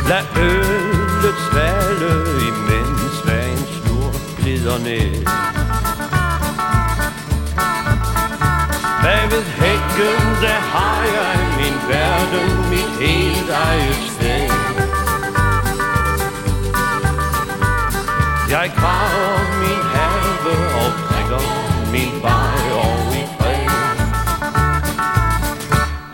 Lad 0.09 0.25
øllet 0.37 1.39
svale, 1.51 1.84
glider 4.65 4.79
ner. 4.79 5.25
Bredvid 9.03 9.45
häcken 9.59 10.43
där 10.43 10.61
har 10.73 11.05
jag 11.05 11.37
min 11.57 11.89
värld 11.89 12.35
och 12.35 12.71
mitt 12.71 13.09
helt 13.09 13.51
eget 13.51 14.11
sted. 14.11 14.51
Jeg 18.51 18.73
graver 18.77 19.39
min 19.61 19.83
have 19.95 20.51
och 20.83 20.93
drikker 21.09 21.45
min 21.93 22.23
varg 22.23 23.19
i 23.19 23.27
fred. 23.39 23.71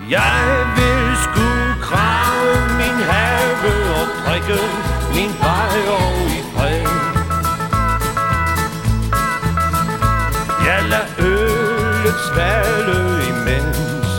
Jag 0.08 0.66
vill 0.76 1.16
skulle 1.16 1.74
grave 1.88 2.76
min 2.78 3.04
have 3.10 3.68
och 4.00 4.30
drikke 4.30 4.62
min 5.14 5.32
varg 5.40 6.16
i 6.16 6.19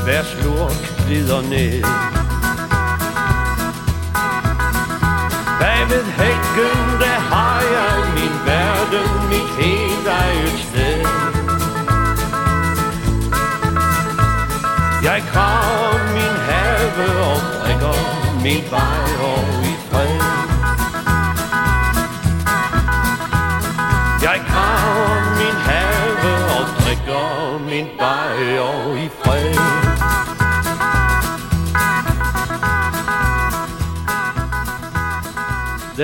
sværslurt 0.03 0.81
glider 1.05 1.41
ned. 1.41 1.83
Bredvid 5.59 6.07
häcken, 6.21 6.99
där 6.99 7.19
har 7.31 7.61
jag 7.75 7.97
min 8.15 8.35
verden, 8.45 9.09
mitt 9.29 9.51
hela 9.59 10.15
eget 10.31 10.59
sted. 10.69 11.05
Jeg 15.03 15.23
graver 15.31 16.13
min 16.13 16.37
have 16.49 17.05
och 17.31 17.41
dricker 17.63 17.99
min 18.43 18.63
vej 18.71 19.71
i 19.71 19.75
fred. 19.89 20.21
Jag 24.23 24.37
graver 24.49 25.21
min 25.39 25.57
have 25.69 26.25
och 26.57 26.67
dricker 26.81 27.59
min 27.69 27.87
vej 27.97 29.05
i 29.05 29.09
fred 29.09 29.20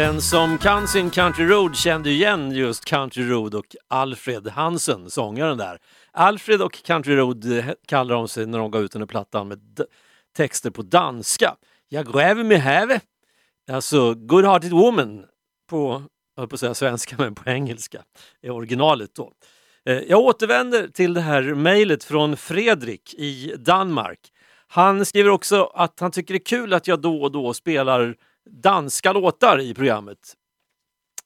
Den 0.08 0.22
som 0.22 0.58
kan 0.58 0.88
sin 0.88 1.10
Country 1.10 1.46
Road 1.46 1.76
kände 1.76 2.10
igen 2.10 2.52
just 2.52 2.86
Country 2.86 3.30
Road 3.30 3.56
och 3.56 3.76
Alfred 3.88 4.48
Hansen, 4.48 5.10
sångaren 5.10 5.58
där. 5.58 5.80
Alfred 6.12 6.62
och 6.62 6.84
Country 6.84 7.16
Road 7.16 7.58
eh, 7.58 7.66
kallar 7.88 8.16
de 8.16 8.28
sig 8.28 8.46
när 8.46 8.58
de 8.58 8.72
gav 8.72 8.84
ut 8.84 8.92
den 8.92 9.02
här 9.02 9.08
plattan 9.08 9.48
med 9.48 9.60
texter 10.38 10.70
på 10.70 10.82
danska. 10.82 11.56
Jag 11.90 12.14
gräver 12.14 12.44
mig 12.44 12.58
häve, 12.58 13.00
alltså 13.72 14.14
Good 14.14 14.46
Hearted 14.46 14.72
Woman 14.72 15.26
på, 15.70 16.04
jag 16.36 16.42
höll 16.42 16.50
på 16.50 16.54
att 16.54 16.60
säga 16.60 16.74
svenska, 16.74 17.16
men 17.18 17.36
på 17.36 17.50
engelska 17.50 18.02
är 18.42 18.50
originalet 18.50 19.16
då. 19.16 19.32
Eh, 19.86 20.00
jag 20.00 20.20
återvänder 20.20 20.88
till 20.88 21.14
det 21.14 21.22
här 21.22 21.42
mejlet 21.44 22.04
från 22.04 22.38
Fredrik 22.38 23.14
i 23.14 23.56
Danmark. 23.58 24.20
Han 24.68 25.06
skriver 25.06 25.30
också 25.30 25.64
att 25.64 26.00
han 26.00 26.12
tycker 26.12 26.34
det 26.34 26.38
är 26.38 26.46
kul 26.46 26.74
att 26.74 26.88
jag 26.88 27.02
då 27.02 27.22
och 27.22 27.32
då 27.32 27.54
spelar 27.54 28.16
danska 28.50 29.14
låtar 29.14 29.62
i 29.62 29.74
programmet. 29.74 30.34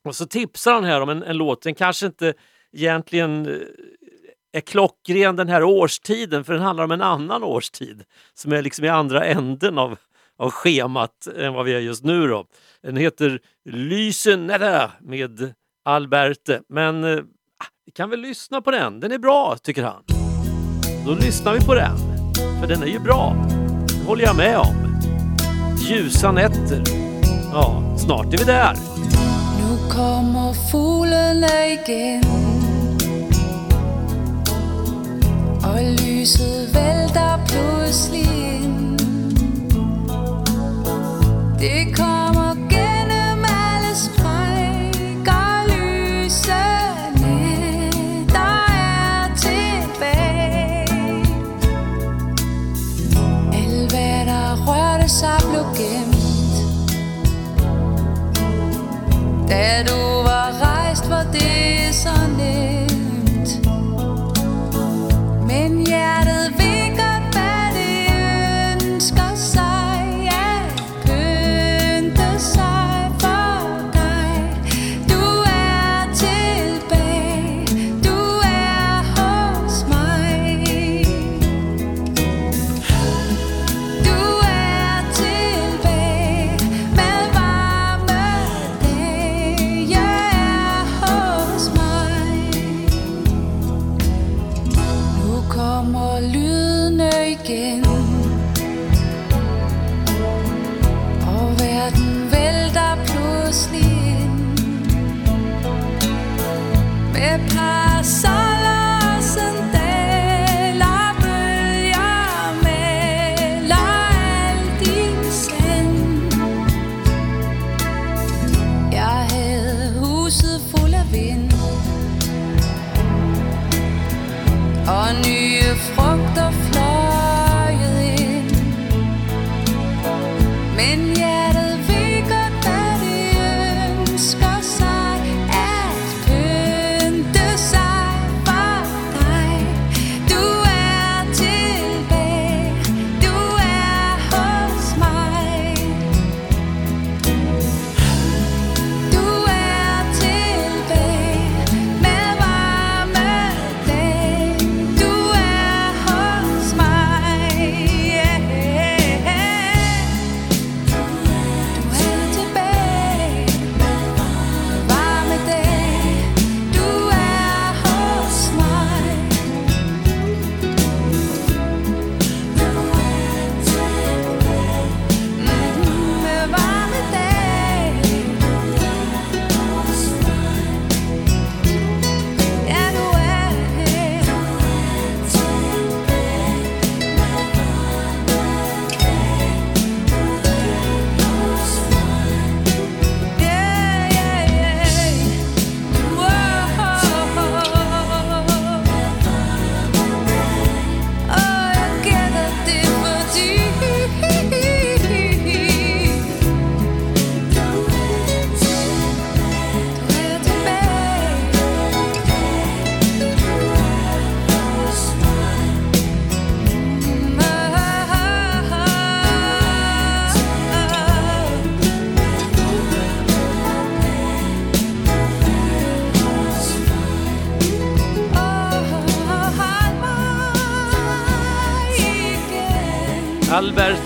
Och 0.04 0.16
så 0.16 0.26
tipsar 0.26 0.74
han 0.74 0.84
här 0.84 1.02
om 1.02 1.10
en, 1.10 1.24
en 1.24 1.38
låt, 1.38 1.62
den 1.62 1.76
kanske 1.76 2.06
inte 2.06 2.34
egentligen 2.74 3.46
eh, 3.46 3.58
är 4.54 4.62
klockren 4.62 5.36
den 5.36 5.50
här 5.50 5.64
årstiden, 5.64 6.44
för 6.44 6.54
den 6.54 6.62
handlar 6.62 6.84
om 6.84 6.92
en 6.92 7.02
annan 7.02 7.44
årstid 7.44 8.04
som 8.34 8.52
är 8.54 8.62
liksom 8.62 8.86
i 8.86 8.90
andra 8.90 9.26
änden 9.26 9.78
av, 9.78 9.98
av 10.38 10.52
schemat 10.52 11.28
än 11.38 11.54
vad 11.54 11.66
vi 11.66 11.74
är 11.74 11.80
just 11.80 12.04
nu. 12.04 12.28
Då. 12.28 12.46
Den 12.84 12.98
heter 12.98 13.40
Lysen 13.66 14.46
med 15.00 15.54
Alberte, 15.86 16.62
men 16.70 17.04
eh, 17.04 17.20
ah, 17.58 17.66
vi 17.86 17.92
kan 17.92 18.10
väl 18.10 18.20
lyssna 18.20 18.62
på 18.62 18.72
den. 18.72 19.00
Den 19.00 19.12
är 19.12 19.20
bra, 19.20 19.58
tycker 19.64 19.84
han. 19.84 20.04
Då 21.06 21.14
lyssnar 21.14 21.54
vi 21.54 21.66
på 21.66 21.76
den, 21.76 21.98
för 22.62 22.68
den 22.68 22.84
är 22.84 22.88
ju 22.88 23.00
bra. 23.00 23.48
Det 23.88 24.08
håller 24.08 24.24
jag 24.24 24.38
med 24.38 24.58
om. 24.58 24.92
Ljusa 25.90 26.32
nätter. 26.32 27.11
Ja, 27.54 27.84
snart 27.98 28.34
är 28.34 28.38
vi 28.38 28.44
där. 28.44 28.74
Nu 29.60 29.90
kommer 29.90 30.54
fuglene 30.54 31.68
igen 31.68 32.24
och 35.64 35.82
lyset 35.82 36.76
välter 36.76 37.40
plötsligt 37.48 38.32
in. 38.32 38.98
Det 41.60 41.94
kommer 41.96 42.11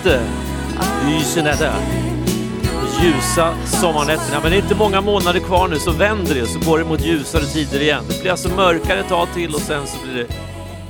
Alberte, 0.05 0.27
Ysenätta. 1.09 1.73
Ljusa 3.01 3.55
sommarnätterna, 3.65 4.39
men 4.41 4.51
det 4.51 4.57
är 4.57 4.61
inte 4.61 4.75
många 4.75 5.01
månader 5.01 5.39
kvar 5.39 5.67
nu 5.67 5.79
så 5.79 5.91
vänder 5.91 6.35
det 6.35 6.45
så 6.45 6.59
går 6.59 6.79
det 6.79 6.85
mot 6.85 7.05
ljusare 7.05 7.43
tider 7.43 7.81
igen. 7.81 8.03
Det 8.09 8.21
blir 8.21 8.31
alltså 8.31 8.49
mörkare 8.55 8.99
ett 8.99 9.07
tag 9.07 9.27
till 9.33 9.53
och 9.53 9.61
sen 9.61 9.87
så 9.87 9.97
blir 10.03 10.15
det 10.15 10.27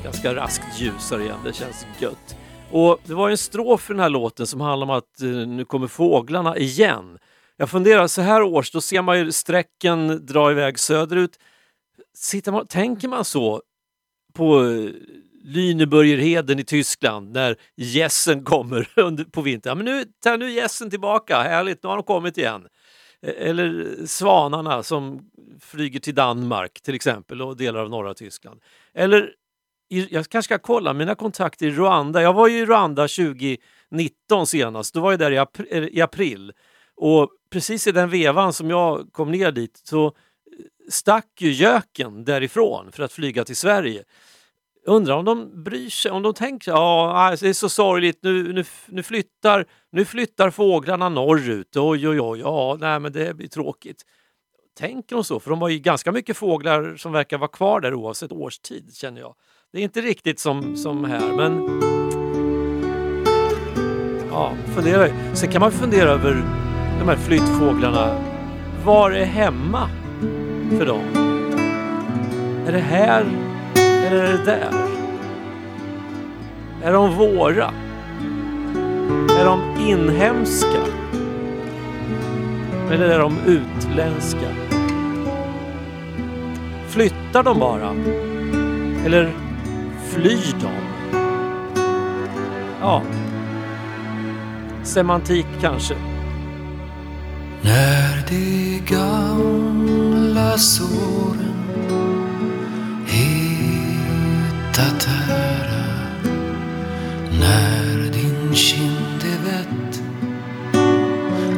ganska 0.04 0.36
raskt 0.36 0.82
ljusare 0.82 1.24
igen. 1.24 1.38
Det 1.44 1.54
känns 1.54 1.86
gött. 2.00 2.38
Och 2.72 3.00
det 3.06 3.14
var 3.14 3.30
en 3.30 3.38
strof 3.38 3.90
i 3.90 3.94
den 3.94 4.00
här 4.00 4.10
låten 4.10 4.48
som 4.48 4.62
handlar 4.62 4.88
om 4.88 4.98
att 4.98 5.22
eh, 5.22 5.28
nu 5.30 5.66
kommer 5.66 5.88
fåglarna 5.88 6.58
igen. 6.58 7.18
Jag 7.58 7.70
funderar, 7.70 8.08
så 8.08 8.22
här 8.22 8.42
års, 8.42 8.72
då 8.72 8.82
ser 8.82 9.02
man 9.02 9.20
ju 9.20 9.32
sträcken 9.32 10.26
dra 10.26 10.52
iväg 10.52 10.80
söderut. 10.80 11.40
Sitter 12.18 12.52
man, 12.52 12.68
tänker 12.68 13.08
man 13.08 13.26
så 13.26 13.62
på 14.34 14.64
eh, 14.64 14.90
Lüneburgerheden 15.46 16.60
i 16.60 16.64
Tyskland 16.64 17.34
när 17.34 17.56
gässen 17.76 18.44
kommer 18.44 18.88
på 19.32 19.42
vintern. 19.42 19.72
Ja, 19.72 19.76
men 19.76 19.86
nu 19.86 20.06
tar 20.24 20.38
nu 20.38 20.52
gässen 20.52 20.90
tillbaka, 20.90 21.42
härligt, 21.42 21.84
nu 21.84 21.90
har 21.90 21.96
de 21.96 22.04
kommit 22.04 22.38
igen. 22.38 22.68
E- 23.22 23.50
eller 23.50 23.96
svanarna 24.06 24.84
som 24.84 25.30
flyger 25.62 26.00
till 26.00 26.16
Danmark 26.16 26.82
till 26.82 26.96
exempel 26.96 27.42
och 27.42 27.58
delar 27.58 27.80
av 27.80 27.90
norra 27.90 28.14
Tyskland. 28.14 28.62
Eller 28.94 29.32
jag 29.88 30.30
kanske 30.30 30.42
ska 30.44 30.58
kolla 30.58 30.94
mina 30.94 31.16
kontakter 31.16 31.66
i 31.66 31.72
Rwanda. 31.72 32.22
Jag 32.22 32.34
var 32.34 32.48
ju 32.48 32.58
i 32.58 32.66
Rwanda 32.66 33.08
2019 33.08 34.48
senast, 34.48 34.94
då 34.94 35.00
var 35.00 35.12
jag 35.12 35.20
där 35.20 35.32
i, 35.32 35.38
april, 35.38 35.90
i 35.92 36.02
april. 36.02 36.52
Och 36.96 37.30
precis 37.52 37.88
i 37.88 37.92
den 37.92 38.10
vevan 38.10 38.54
som 38.54 38.70
jag 38.70 39.08
kom 39.12 39.32
ner 39.32 39.52
dit 39.52 39.82
så 39.84 40.16
stack 40.90 41.42
ju 41.42 41.52
göken 41.52 42.26
därifrån 42.26 42.92
för 42.92 43.04
att 43.04 43.12
flyga 43.12 43.44
till 43.44 43.56
Sverige. 43.56 44.04
Undrar 44.88 45.16
om 45.16 45.26
de 45.26 45.64
bryr 45.64 45.90
sig, 45.90 46.12
om 46.12 46.24
de 46.24 46.34
tänker 46.34 46.72
ja 46.72 47.36
det 47.40 47.50
är 47.50 47.54
så 47.54 47.70
sorgligt, 47.70 48.20
nu, 48.22 48.54
nu, 48.54 48.64
nu, 48.88 49.04
flyttar, 49.04 49.66
nu 49.92 50.06
flyttar 50.06 50.50
fåglarna 50.50 51.10
norrut, 51.10 51.78
oj 51.78 52.08
oj 52.08 52.22
oj, 52.22 52.40
ja 52.40 52.78
nej 52.80 53.00
men 53.00 53.12
det 53.12 53.36
blir 53.36 53.48
tråkigt. 53.48 54.02
Tänker 54.78 55.16
de 55.16 55.24
så? 55.24 55.40
För 55.40 55.50
de 55.50 55.62
har 55.62 55.70
ju 55.70 55.80
ganska 55.80 56.12
mycket 56.12 56.38
fåglar 56.38 56.96
som 56.96 57.12
verkar 57.12 57.38
vara 57.38 57.48
kvar 57.48 57.82
där 57.82 57.94
oavsett 57.94 58.32
årstid 58.32 58.96
känner 58.96 59.22
jag. 59.22 59.36
Det 59.72 59.80
är 59.80 59.84
inte 59.84 60.02
riktigt 60.02 60.40
som, 60.40 60.78
som 60.78 61.06
här 61.06 61.34
men 61.34 61.82
ja, 64.30 64.54
fundera. 64.76 65.36
Sen 65.36 65.52
kan 65.52 65.62
man 65.62 65.72
fundera 65.72 66.10
över 66.10 66.34
de 67.00 67.08
här 67.08 67.18
flyttfåglarna. 67.18 68.22
Var 68.86 69.12
är 69.12 69.26
hemma 69.26 69.90
för 70.78 70.86
dem? 70.86 71.06
Är 72.68 72.72
det 72.72 72.80
här 72.80 73.55
eller 74.06 74.24
är 74.24 74.32
det 74.38 74.46
där? 74.46 74.72
Är 76.84 76.94
de 76.94 77.16
våra? 77.16 77.72
Är 79.40 79.46
de 79.46 79.62
inhemska? 79.80 80.82
Eller 82.92 83.10
är 83.10 83.20
de 83.20 83.38
utländska? 83.46 84.48
Flyttar 86.88 87.44
de 87.44 87.60
bara? 87.60 87.90
Eller 89.06 89.32
flyr 90.10 90.56
de? 90.62 90.72
Ja. 92.82 93.02
Semantik 94.84 95.48
kanske. 95.62 95.96
När 97.62 98.26
de 98.30 98.82
gamla 98.88 100.58
såren 100.58 101.55
hittat 104.76 105.08
När 107.40 108.12
din 108.12 108.56
kind 108.56 109.24
är 109.24 109.40
vett 109.46 110.02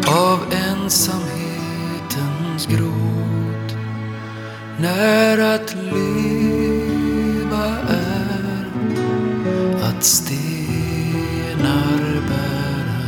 av 0.07 0.39
ensamhetens 0.51 2.65
gråt. 2.67 3.75
När 4.79 5.55
att 5.55 5.75
leva 5.75 7.65
är 7.89 8.65
att 9.83 10.03
stenar 10.03 11.01
bära. 12.29 13.05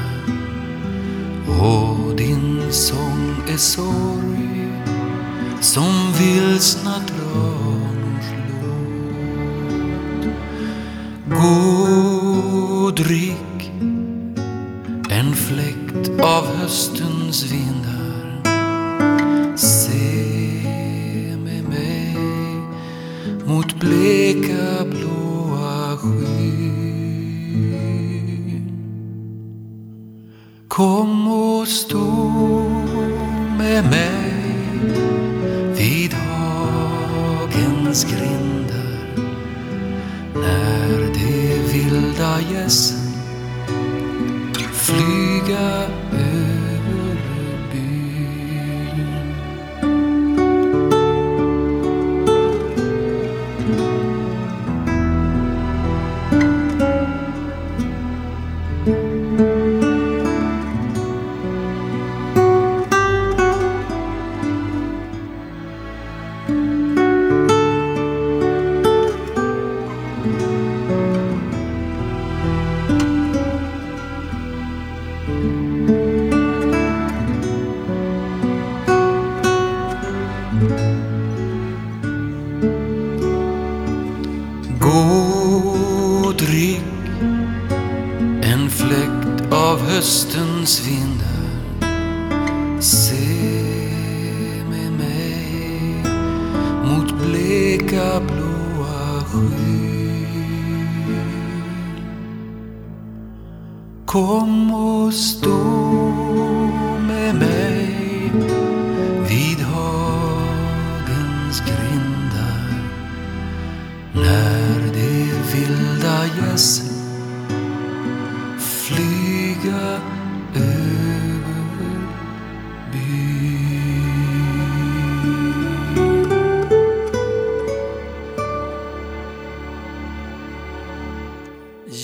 Och 1.61 2.15
din 2.15 2.71
sång 2.71 3.43
är 3.53 3.57
sorg 3.57 4.73
som 5.61 6.13
vilsna 6.19 7.01
tranors 7.07 7.68
God 11.29 12.95
drick 12.95 13.71
en 15.09 15.35
fläkt 15.35 16.21
av 16.21 16.45
höstens 16.45 17.51
vind. 17.51 17.78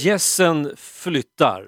Gässen 0.06 0.74
flyttar. 0.78 1.66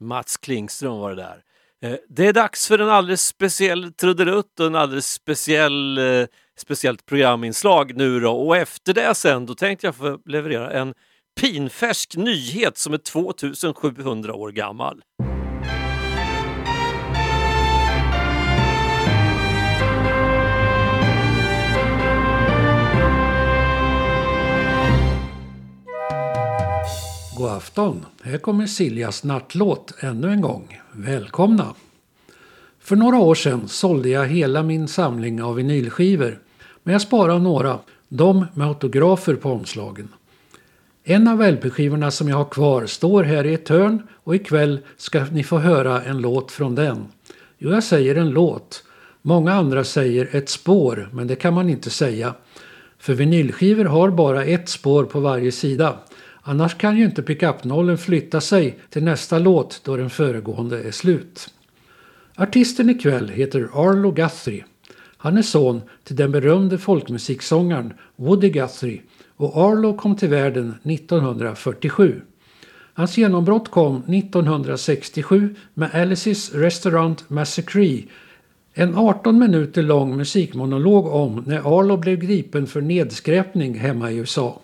Mats 0.00 0.36
Klingström 0.36 0.98
var 0.98 1.10
det 1.10 1.16
där. 1.16 1.42
Eh, 1.82 1.98
det 2.08 2.26
är 2.26 2.32
dags 2.32 2.68
för 2.68 2.78
en 2.78 2.88
alldeles 2.88 3.26
speciell 3.26 3.92
trudelutt 3.92 4.60
och 4.60 4.66
en 4.66 4.74
alldeles 4.74 5.12
speciell, 5.12 5.98
eh, 5.98 6.26
speciellt 6.58 7.06
programinslag 7.06 7.96
nu 7.96 8.20
då. 8.20 8.32
Och 8.32 8.56
efter 8.56 8.94
det 8.94 9.14
sen, 9.14 9.46
då 9.46 9.54
tänkte 9.54 9.86
jag 9.86 9.94
få 9.94 10.18
leverera 10.24 10.70
en 10.70 10.94
pinfärsk 11.40 12.16
nyhet 12.16 12.78
som 12.78 12.94
är 12.94 12.98
2700 12.98 14.34
år 14.34 14.50
gammal. 14.50 15.02
God 27.36 27.50
afton! 27.50 28.06
Här 28.22 28.38
kommer 28.38 28.66
Siljas 28.66 29.24
nattlåt 29.24 29.94
ännu 30.00 30.30
en 30.30 30.40
gång. 30.40 30.80
Välkomna! 30.92 31.74
För 32.80 32.96
några 32.96 33.18
år 33.18 33.34
sedan 33.34 33.68
sålde 33.68 34.08
jag 34.08 34.26
hela 34.26 34.62
min 34.62 34.88
samling 34.88 35.42
av 35.42 35.54
vinylskivor. 35.54 36.38
Men 36.82 36.92
jag 36.92 37.02
sparade 37.02 37.38
några, 37.38 37.78
de 38.08 38.46
med 38.54 38.66
autografer 38.66 39.34
på 39.34 39.50
omslagen. 39.50 40.08
En 41.04 41.28
av 41.28 41.42
LP-skivorna 41.52 42.10
som 42.10 42.28
jag 42.28 42.36
har 42.36 42.44
kvar 42.44 42.86
står 42.86 43.22
här 43.24 43.46
i 43.46 43.54
ett 43.54 43.68
hörn 43.68 44.02
och 44.24 44.34
ikväll 44.34 44.80
ska 44.96 45.24
ni 45.24 45.44
få 45.44 45.58
höra 45.58 46.02
en 46.02 46.18
låt 46.18 46.52
från 46.52 46.74
den. 46.74 47.06
Jo, 47.58 47.70
jag 47.70 47.84
säger 47.84 48.14
en 48.14 48.30
låt. 48.30 48.84
Många 49.22 49.52
andra 49.52 49.84
säger 49.84 50.28
ett 50.32 50.48
spår, 50.48 51.08
men 51.12 51.26
det 51.26 51.36
kan 51.36 51.54
man 51.54 51.70
inte 51.70 51.90
säga. 51.90 52.34
För 52.98 53.14
vinylskivor 53.14 53.84
har 53.84 54.10
bara 54.10 54.44
ett 54.44 54.68
spår 54.68 55.04
på 55.04 55.20
varje 55.20 55.52
sida. 55.52 55.98
Annars 56.48 56.74
kan 56.74 56.96
ju 56.96 57.04
inte 57.04 57.22
pickupnollen 57.22 57.98
flytta 57.98 58.40
sig 58.40 58.78
till 58.90 59.04
nästa 59.04 59.38
låt 59.38 59.80
då 59.84 59.96
den 59.96 60.10
föregående 60.10 60.82
är 60.82 60.90
slut. 60.90 61.48
Artisten 62.36 62.90
ikväll 62.90 63.28
heter 63.28 63.68
Arlo 63.74 64.10
Guthrie. 64.10 64.64
Han 65.16 65.38
är 65.38 65.42
son 65.42 65.82
till 66.04 66.16
den 66.16 66.32
berömde 66.32 66.78
folkmusiksångaren 66.78 67.92
Woody 68.16 68.50
Guthrie 68.50 69.02
och 69.36 69.56
Arlo 69.56 69.96
kom 69.96 70.16
till 70.16 70.28
världen 70.28 70.74
1947. 70.84 72.20
Hans 72.94 73.18
genombrott 73.18 73.70
kom 73.70 73.96
1967 73.96 75.54
med 75.74 75.90
Alice's 75.90 76.58
Restaurant 76.58 77.30
Massacre 77.30 78.02
en 78.74 78.94
18 78.96 79.38
minuter 79.38 79.82
lång 79.82 80.16
musikmonolog 80.16 81.06
om 81.06 81.44
när 81.46 81.78
Arlo 81.78 81.96
blev 81.96 82.18
gripen 82.18 82.66
för 82.66 82.80
nedskräpning 82.80 83.78
hemma 83.78 84.10
i 84.10 84.16
USA. 84.16 84.60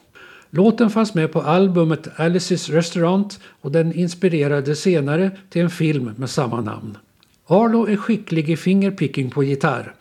Låten 0.54 0.90
fanns 0.90 1.14
med 1.14 1.32
på 1.32 1.40
albumet 1.40 2.08
Alice's 2.16 2.72
Restaurant 2.72 3.40
och 3.60 3.72
den 3.72 3.92
inspirerade 3.92 4.76
senare 4.76 5.30
till 5.50 5.62
en 5.62 5.70
film 5.70 6.14
med 6.16 6.30
samma 6.30 6.60
namn. 6.60 6.98
Arlo 7.46 7.88
är 7.88 7.96
skicklig 7.96 8.50
i 8.50 8.56
fingerpicking 8.56 9.30
på 9.30 9.44
gitarr. 9.44 9.94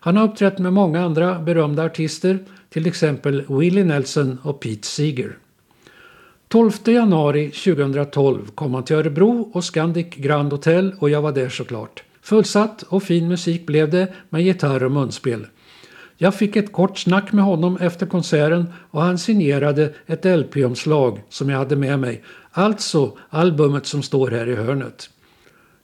Han 0.00 0.16
har 0.16 0.24
uppträtt 0.24 0.58
med 0.58 0.72
många 0.72 1.04
andra 1.04 1.38
berömda 1.38 1.84
artister, 1.84 2.38
till 2.70 2.86
exempel 2.86 3.44
Willie 3.48 3.84
Nelson 3.84 4.38
och 4.42 4.60
Pete 4.60 4.86
Seeger. 4.86 5.36
12 6.48 6.72
januari 6.84 7.50
2012 7.50 8.46
kom 8.54 8.74
han 8.74 8.84
till 8.84 8.96
Örebro 8.96 9.50
och 9.52 9.64
Scandic 9.64 10.14
Grand 10.16 10.52
Hotel 10.52 10.94
och 10.98 11.10
jag 11.10 11.22
var 11.22 11.32
där 11.32 11.48
såklart. 11.48 12.02
Fullsatt 12.22 12.82
och 12.82 13.02
fin 13.02 13.28
musik 13.28 13.66
blev 13.66 13.90
det 13.90 14.12
med 14.28 14.42
gitarr 14.42 14.84
och 14.84 14.92
munspel. 14.92 15.46
Jag 16.20 16.34
fick 16.34 16.56
ett 16.56 16.72
kort 16.72 16.98
snack 16.98 17.32
med 17.32 17.44
honom 17.44 17.76
efter 17.76 18.06
konserten 18.06 18.72
och 18.90 19.02
han 19.02 19.18
signerade 19.18 19.94
ett 20.06 20.24
LP-omslag 20.24 21.22
som 21.28 21.50
jag 21.50 21.58
hade 21.58 21.76
med 21.76 21.98
mig. 21.98 22.22
Alltså 22.50 23.18
albumet 23.28 23.86
som 23.86 24.02
står 24.02 24.30
här 24.30 24.48
i 24.48 24.54
hörnet. 24.54 25.10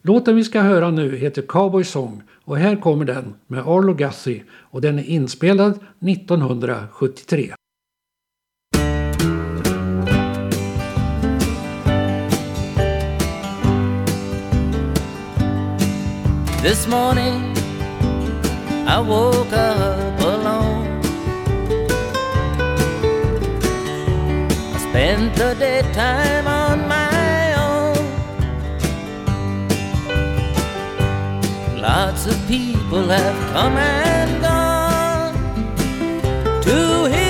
Låten 0.02 0.36
vi 0.36 0.44
ska 0.44 0.60
höra 0.60 0.90
nu 0.90 1.16
heter 1.16 1.42
Cowboy 1.42 1.84
Song 1.84 2.22
och 2.44 2.56
här 2.56 2.76
kommer 2.76 3.04
den 3.04 3.34
med 3.46 3.60
Arlo 3.66 3.94
Guthrie 3.94 4.44
och 4.52 4.80
den 4.80 4.98
är 4.98 5.04
inspelad 5.04 5.78
1973. 6.08 7.54
This 16.62 16.88
morning 16.88 17.54
I 18.86 19.02
woke 19.06 19.56
up 19.56 20.03
I 24.94 24.96
spent 24.96 25.34
the 25.34 25.54
daytime 25.54 26.46
on 26.46 26.86
my 26.86 27.54
own. 27.54 27.96
Lots 31.80 32.26
of 32.26 32.36
people 32.46 33.08
have 33.08 33.52
come 33.52 33.76
and 33.76 34.40
gone 34.40 35.34
to 36.62 37.06
hear 37.10 37.23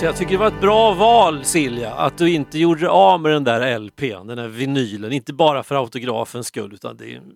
Så 0.00 0.06
jag 0.06 0.16
tycker 0.16 0.32
det 0.32 0.38
var 0.38 0.46
ett 0.46 0.60
bra 0.60 0.94
val 0.94 1.44
Silja, 1.44 1.94
att 1.94 2.18
du 2.18 2.30
inte 2.30 2.58
gjorde 2.58 2.80
dig 2.80 2.88
av 2.88 3.20
med 3.20 3.32
den 3.32 3.44
där 3.44 3.78
LPn, 3.78 4.26
den 4.26 4.36
där 4.36 4.48
vinylen. 4.48 5.12
Inte 5.12 5.32
bara 5.32 5.62
för 5.62 5.74
autografens 5.74 6.46
skull 6.46 6.74
utan 6.74 6.96
det 6.96 7.12
är 7.12 7.16
en, 7.16 7.32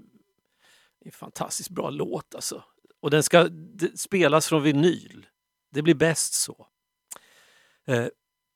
en 1.05 1.13
fantastiskt 1.13 1.71
bra 1.71 1.91
låt 1.91 2.35
alltså. 2.35 2.63
Och 3.03 3.11
den 3.11 3.23
ska 3.23 3.49
spelas 3.95 4.49
från 4.49 4.63
vinyl. 4.63 5.27
Det 5.73 5.83
blir 5.83 5.95
bäst 5.95 6.35
så. 6.35 6.67
Eh, 7.87 8.07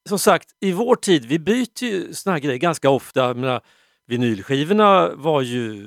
som 0.09 0.19
sagt, 0.19 0.49
i 0.61 0.73
vår 0.73 0.97
tid, 0.97 1.25
vi 1.25 1.39
byter 1.39 1.85
ju 1.85 2.15
såna 2.15 2.35
här 2.35 2.41
grejer 2.41 2.59
ganska 2.59 2.91
ofta. 2.91 3.35
Menar, 3.35 3.61
vinylskivorna 4.07 5.15
var 5.15 5.43
ju 5.43 5.87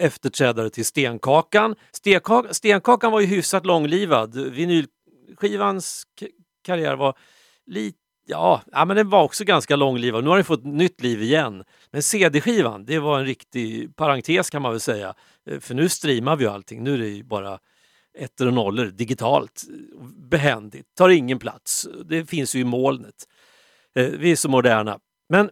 efterträdare 0.00 0.70
till 0.70 0.84
stenkakan. 0.84 1.74
Stenkakan 2.50 3.12
var 3.12 3.20
ju 3.20 3.26
hyfsat 3.26 3.66
långlivad. 3.66 4.36
Vinylskivans 4.36 6.06
karriär 6.64 6.96
var 6.96 7.18
lite 7.66 7.98
Ja, 8.26 8.62
ja, 8.72 8.84
men 8.84 8.96
den 8.96 9.08
var 9.10 9.22
också 9.22 9.44
ganska 9.44 9.76
långlivad. 9.76 10.24
Nu 10.24 10.30
har 10.30 10.36
den 10.36 10.44
fått 10.44 10.64
nytt 10.64 11.00
liv 11.00 11.22
igen. 11.22 11.64
Men 11.90 12.02
CD-skivan, 12.02 12.84
det 12.84 12.98
var 12.98 13.18
en 13.18 13.26
riktig 13.26 13.96
parentes 13.96 14.50
kan 14.50 14.62
man 14.62 14.70
väl 14.70 14.80
säga. 14.80 15.14
Eh, 15.46 15.60
för 15.60 15.74
nu 15.74 15.88
streamar 15.88 16.36
vi 16.36 16.44
ju 16.44 16.50
allting. 16.50 16.84
Nu 16.84 16.94
är 16.94 16.98
det 16.98 17.08
ju 17.08 17.22
bara 17.22 17.58
ettor 18.18 18.46
och 18.46 18.52
nollor 18.52 18.86
digitalt. 18.86 19.64
Eh, 19.68 20.06
behändigt, 20.06 20.94
tar 20.94 21.08
ingen 21.08 21.38
plats. 21.38 21.88
Det 22.04 22.26
finns 22.26 22.54
ju 22.54 22.60
i 22.60 22.64
molnet. 22.64 23.28
Eh, 23.94 24.06
vi 24.06 24.32
är 24.32 24.36
så 24.36 24.48
moderna. 24.48 24.98
Men 25.28 25.50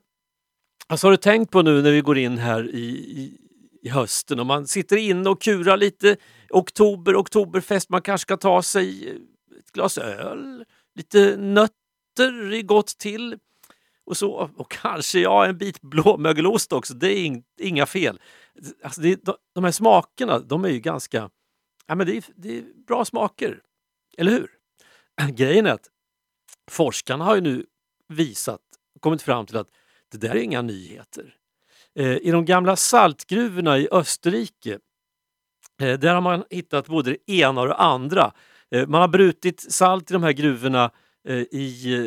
alltså, 0.86 1.06
har 1.06 1.10
du 1.10 1.16
tänkt 1.16 1.50
på 1.50 1.62
nu 1.62 1.82
när 1.82 1.90
vi 1.90 2.00
går 2.00 2.18
in 2.18 2.38
här 2.38 2.74
i, 2.74 2.88
i, 2.88 3.38
i 3.82 3.88
hösten 3.88 4.40
och 4.40 4.46
man 4.46 4.66
sitter 4.66 4.96
inne 4.96 5.30
och 5.30 5.42
kurar 5.42 5.76
lite. 5.76 6.16
Oktober, 6.50 7.16
oktoberfest, 7.16 7.88
man 7.88 8.02
kanske 8.02 8.22
ska 8.22 8.36
ta 8.36 8.62
sig 8.62 9.18
ett 9.58 9.72
glas 9.72 9.98
öl, 9.98 10.64
lite 10.94 11.36
nötter 11.36 12.52
är 12.52 12.62
gott 12.62 12.98
till. 12.98 13.38
Och, 14.04 14.16
så, 14.16 14.50
och 14.56 14.70
kanske 14.70 15.20
ja, 15.20 15.46
en 15.46 15.58
bit 15.58 15.80
blåmögelost 15.80 16.72
också, 16.72 16.94
det 16.94 17.18
är 17.18 17.24
in, 17.24 17.44
inga 17.60 17.86
fel. 17.86 18.20
Alltså 18.82 19.00
det, 19.00 19.24
de, 19.24 19.34
de 19.54 19.64
här 19.64 19.70
smakerna, 19.70 20.38
de 20.38 20.64
är 20.64 20.68
ju 20.68 20.80
ganska... 20.80 21.30
Ja, 21.86 21.94
men 21.94 22.06
det, 22.06 22.16
är, 22.16 22.24
det 22.36 22.58
är 22.58 22.64
bra 22.86 23.04
smaker, 23.04 23.60
eller 24.18 24.32
hur? 24.32 24.50
Grejen 25.32 25.66
är 25.66 25.72
att 25.72 25.88
forskarna 26.70 27.24
har 27.24 27.34
ju 27.34 27.40
nu 27.40 27.66
visat, 28.08 28.60
kommit 29.00 29.22
fram 29.22 29.46
till 29.46 29.56
att 29.56 29.68
det 30.12 30.18
där 30.18 30.30
är 30.30 30.40
inga 30.42 30.62
nyheter. 30.62 31.36
Eh, 31.94 32.16
I 32.16 32.30
de 32.30 32.44
gamla 32.44 32.76
saltgruvorna 32.76 33.78
i 33.78 33.88
Österrike, 33.90 34.78
eh, 35.80 35.98
där 35.98 36.14
har 36.14 36.20
man 36.20 36.44
hittat 36.50 36.86
både 36.86 37.10
det 37.10 37.32
ena 37.32 37.60
och 37.60 37.68
det 37.68 37.74
andra. 37.74 38.32
Eh, 38.72 38.86
man 38.86 39.00
har 39.00 39.08
brutit 39.08 39.72
salt 39.72 40.10
i 40.10 40.14
de 40.14 40.22
här 40.22 40.32
gruvorna 40.32 40.90
eh, 41.28 41.36
i 41.36 41.98
eh, 41.98 42.06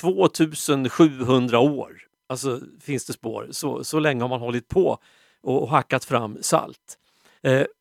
2700 0.00 1.58
år. 1.58 1.96
Alltså 2.28 2.60
finns 2.80 3.04
det 3.06 3.12
spår. 3.12 3.48
Så, 3.50 3.84
så 3.84 3.98
länge 3.98 4.22
har 4.22 4.28
man 4.28 4.40
hållit 4.40 4.68
på 4.68 4.98
och, 5.42 5.62
och 5.62 5.68
hackat 5.68 6.04
fram 6.04 6.38
salt. 6.40 6.98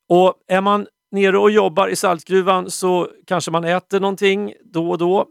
Och 0.09 0.35
är 0.47 0.61
man 0.61 0.87
nere 1.11 1.37
och 1.37 1.51
jobbar 1.51 1.87
i 1.87 1.95
saltgruvan 1.95 2.71
så 2.71 3.09
kanske 3.27 3.51
man 3.51 3.63
äter 3.63 3.99
någonting 3.99 4.53
då 4.63 4.89
och 4.89 4.97
då. 4.97 5.27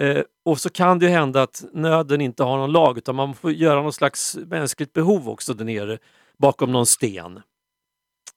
Eh, 0.00 0.22
och 0.44 0.60
så 0.60 0.70
kan 0.70 0.98
det 0.98 1.06
ju 1.06 1.12
hända 1.12 1.42
att 1.42 1.64
nöden 1.72 2.20
inte 2.20 2.44
har 2.44 2.56
någon 2.56 2.72
lag 2.72 2.98
utan 2.98 3.14
man 3.14 3.34
får 3.34 3.52
göra 3.52 3.82
någon 3.82 3.92
slags 3.92 4.36
mänskligt 4.36 4.92
behov 4.92 5.28
också 5.28 5.54
där 5.54 5.64
nere 5.64 5.98
bakom 6.38 6.72
någon 6.72 6.86
sten. 6.86 7.40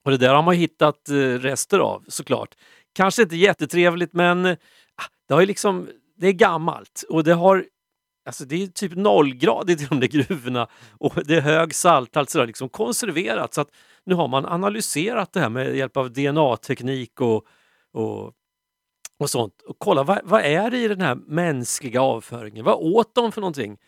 Och 0.04 0.10
det 0.10 0.16
där 0.16 0.34
har 0.34 0.42
man 0.42 0.54
hittat 0.54 1.08
eh, 1.08 1.14
rester 1.14 1.78
av 1.78 2.04
såklart. 2.08 2.54
Kanske 2.92 3.22
inte 3.22 3.36
jättetrevligt 3.36 4.12
men 4.12 4.44
eh, 4.44 4.56
ah, 4.96 5.08
det, 5.28 5.34
har 5.34 5.40
ju 5.40 5.46
liksom, 5.46 5.88
det 6.16 6.26
är 6.26 6.32
gammalt 6.32 7.04
och 7.08 7.24
det 7.24 7.34
har 7.34 7.64
Alltså 8.24 8.44
det 8.44 8.62
är 8.62 8.66
typ 8.66 8.96
nollgradigt 8.96 9.82
i 9.82 9.86
de 9.86 10.00
där 10.00 10.06
gruvorna 10.06 10.68
och 10.98 11.14
det 11.24 11.36
är 11.36 11.40
hög 11.40 11.74
salthalt 11.74 12.30
så 12.30 12.38
det 12.38 12.42
har 12.42 12.46
liksom 12.46 12.68
konserverat 12.68 13.54
så 13.54 13.60
att 13.60 13.68
nu 14.04 14.14
har 14.14 14.28
man 14.28 14.46
analyserat 14.46 15.32
det 15.32 15.40
här 15.40 15.48
med 15.48 15.76
hjälp 15.76 15.96
av 15.96 16.12
DNA-teknik 16.12 17.20
och, 17.20 17.46
och, 17.92 18.32
och 19.18 19.30
sånt. 19.30 19.62
Och 19.62 19.76
kolla 19.78 20.02
vad, 20.02 20.20
vad 20.24 20.42
är 20.42 20.70
det 20.70 20.78
i 20.78 20.88
den 20.88 21.00
här 21.00 21.14
mänskliga 21.14 22.02
avföringen? 22.02 22.64
Vad 22.64 22.74
åt 22.74 23.14
de 23.14 23.32
för 23.32 23.40
någonting? 23.40 23.78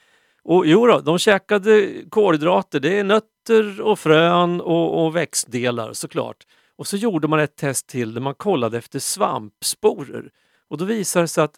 Och 0.45 0.67
jo 0.67 0.87
då, 0.87 1.01
de 1.01 1.19
käkade 1.19 1.93
kolhydrater, 2.11 2.81
det 2.81 2.99
är 2.99 3.05
nötter 3.05 3.81
och 3.81 3.99
frön 3.99 4.61
och, 4.61 5.05
och 5.05 5.17
växtdelar 5.17 5.93
såklart. 5.93 6.37
Och 6.79 6.87
så 6.87 6.97
gjorde 6.97 7.29
man 7.29 7.41
ett 7.41 7.57
test 7.57 7.87
till 7.87 8.15
där 8.15 8.21
man 8.21 8.35
kollade 8.35 8.79
efter 8.79 8.99
svampsporer. 8.99 10.31
Och 10.69 10.79
då 10.79 10.85
visade 10.85 11.23
det 11.23 11.29
sig 11.29 11.45
att 11.45 11.57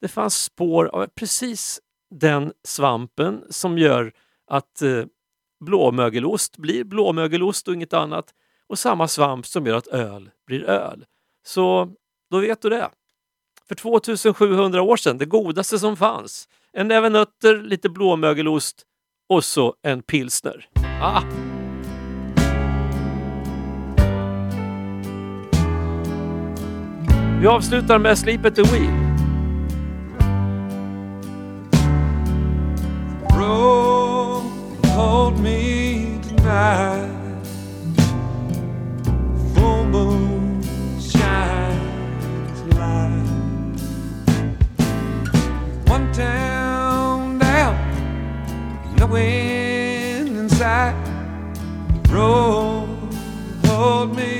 det 0.00 0.08
fanns 0.08 0.42
spår 0.42 0.86
av 0.86 1.06
precis 1.06 1.80
den 2.10 2.52
svampen 2.64 3.44
som 3.50 3.78
gör 3.78 4.12
att 4.46 4.82
eh, 4.82 5.04
blåmögelost 5.64 6.56
blir 6.56 6.84
blåmögelost 6.84 7.68
och 7.68 7.74
inget 7.74 7.92
annat. 7.92 8.34
Och 8.66 8.78
samma 8.78 9.08
svamp 9.08 9.46
som 9.46 9.66
gör 9.66 9.76
att 9.76 9.86
öl 9.86 10.30
blir 10.46 10.64
öl. 10.64 11.04
Så 11.46 11.92
då 12.30 12.38
vet 12.38 12.62
du 12.62 12.68
det. 12.68 12.90
För 13.68 13.74
2700 13.74 14.82
år 14.82 14.96
sedan, 14.96 15.18
det 15.18 15.24
godaste 15.24 15.78
som 15.78 15.96
fanns. 15.96 16.48
En 16.72 16.88
näve 16.88 17.08
nötter, 17.08 17.62
lite 17.62 17.88
blåmögelost 17.88 18.86
och 19.28 19.44
så 19.44 19.74
en 19.82 20.02
pilsner. 20.02 20.68
Ah. 21.02 21.22
Vi 27.44 27.48
avslutar 27.48 27.98
med 27.98 28.18
Sleep 28.18 28.44
at 28.44 28.54
the 28.54 28.62
Wheel. 28.62 28.92
Roll, 33.38 34.42
hold 34.84 35.38
me 35.38 36.20
tonight. 36.22 37.46
Full 39.54 39.84
moon 39.84 40.62
shines 41.00 42.74
light. 42.78 43.28
One 45.86 46.12
town 46.14 47.38
down, 47.38 47.76
no 48.98 49.06
wind 49.06 50.38
in 50.38 50.48
sight. 50.48 50.94
Roll, 52.10 52.88
hold 53.64 54.16
me 54.16 54.33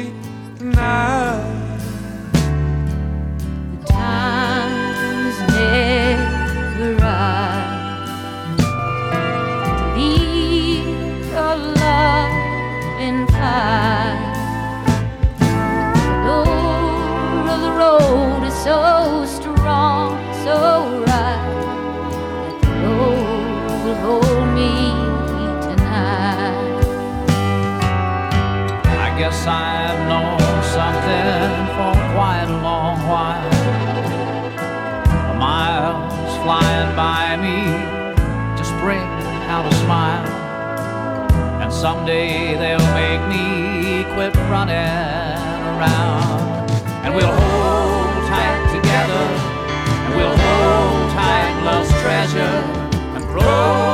in 13.04 13.26
pie. 13.26 14.16
The 15.38 16.16
door 16.24 17.48
of 17.54 17.60
the 17.66 17.72
road 17.82 18.42
is 18.46 18.56
so 18.64 19.03
someday 41.84 42.56
they'll 42.56 42.94
make 42.94 43.20
me 43.28 44.04
quit 44.14 44.34
running 44.48 44.74
around. 45.72 46.70
And 47.04 47.14
we'll 47.14 47.26
hold 47.26 48.26
tight 48.26 48.62
together. 48.74 49.24
And 50.04 50.16
we'll 50.16 50.38
hold 50.44 51.10
tight 51.12 51.54
love's 51.62 51.92
treasure. 52.00 52.56
And 53.14 53.24
road 53.34 53.93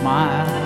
smile. 0.00 0.59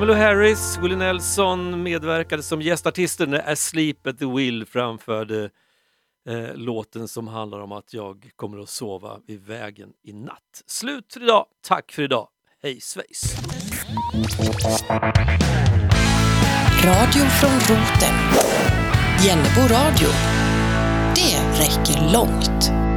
Emmylou 0.00 0.14
Harris, 0.14 0.78
Willie 0.78 0.96
Nelson 0.96 1.82
medverkade 1.82 2.42
som 2.42 2.62
gästartister 2.62 3.26
när 3.26 3.52
Asleep 3.52 4.06
at 4.06 4.18
the 4.18 4.24
Wheel 4.24 4.66
framförde 4.66 5.50
eh, 6.28 6.54
låten 6.54 7.08
som 7.08 7.28
handlar 7.28 7.60
om 7.60 7.72
att 7.72 7.94
jag 7.94 8.30
kommer 8.36 8.58
att 8.58 8.68
sova 8.68 9.18
vid 9.26 9.46
vägen 9.46 9.88
i 10.02 10.12
natt. 10.12 10.62
Slut 10.66 11.12
för 11.12 11.22
idag. 11.22 11.46
Tack 11.68 11.92
för 11.92 12.02
idag. 12.02 12.28
Hej 12.62 12.80
svejs! 12.80 13.36
Radio 16.84 17.24
från 17.40 17.76
roten. 17.76 18.14
Jennebo 19.24 19.60
radio. 19.60 20.08
Det 21.14 21.60
räcker 21.60 22.12
långt. 22.12 22.89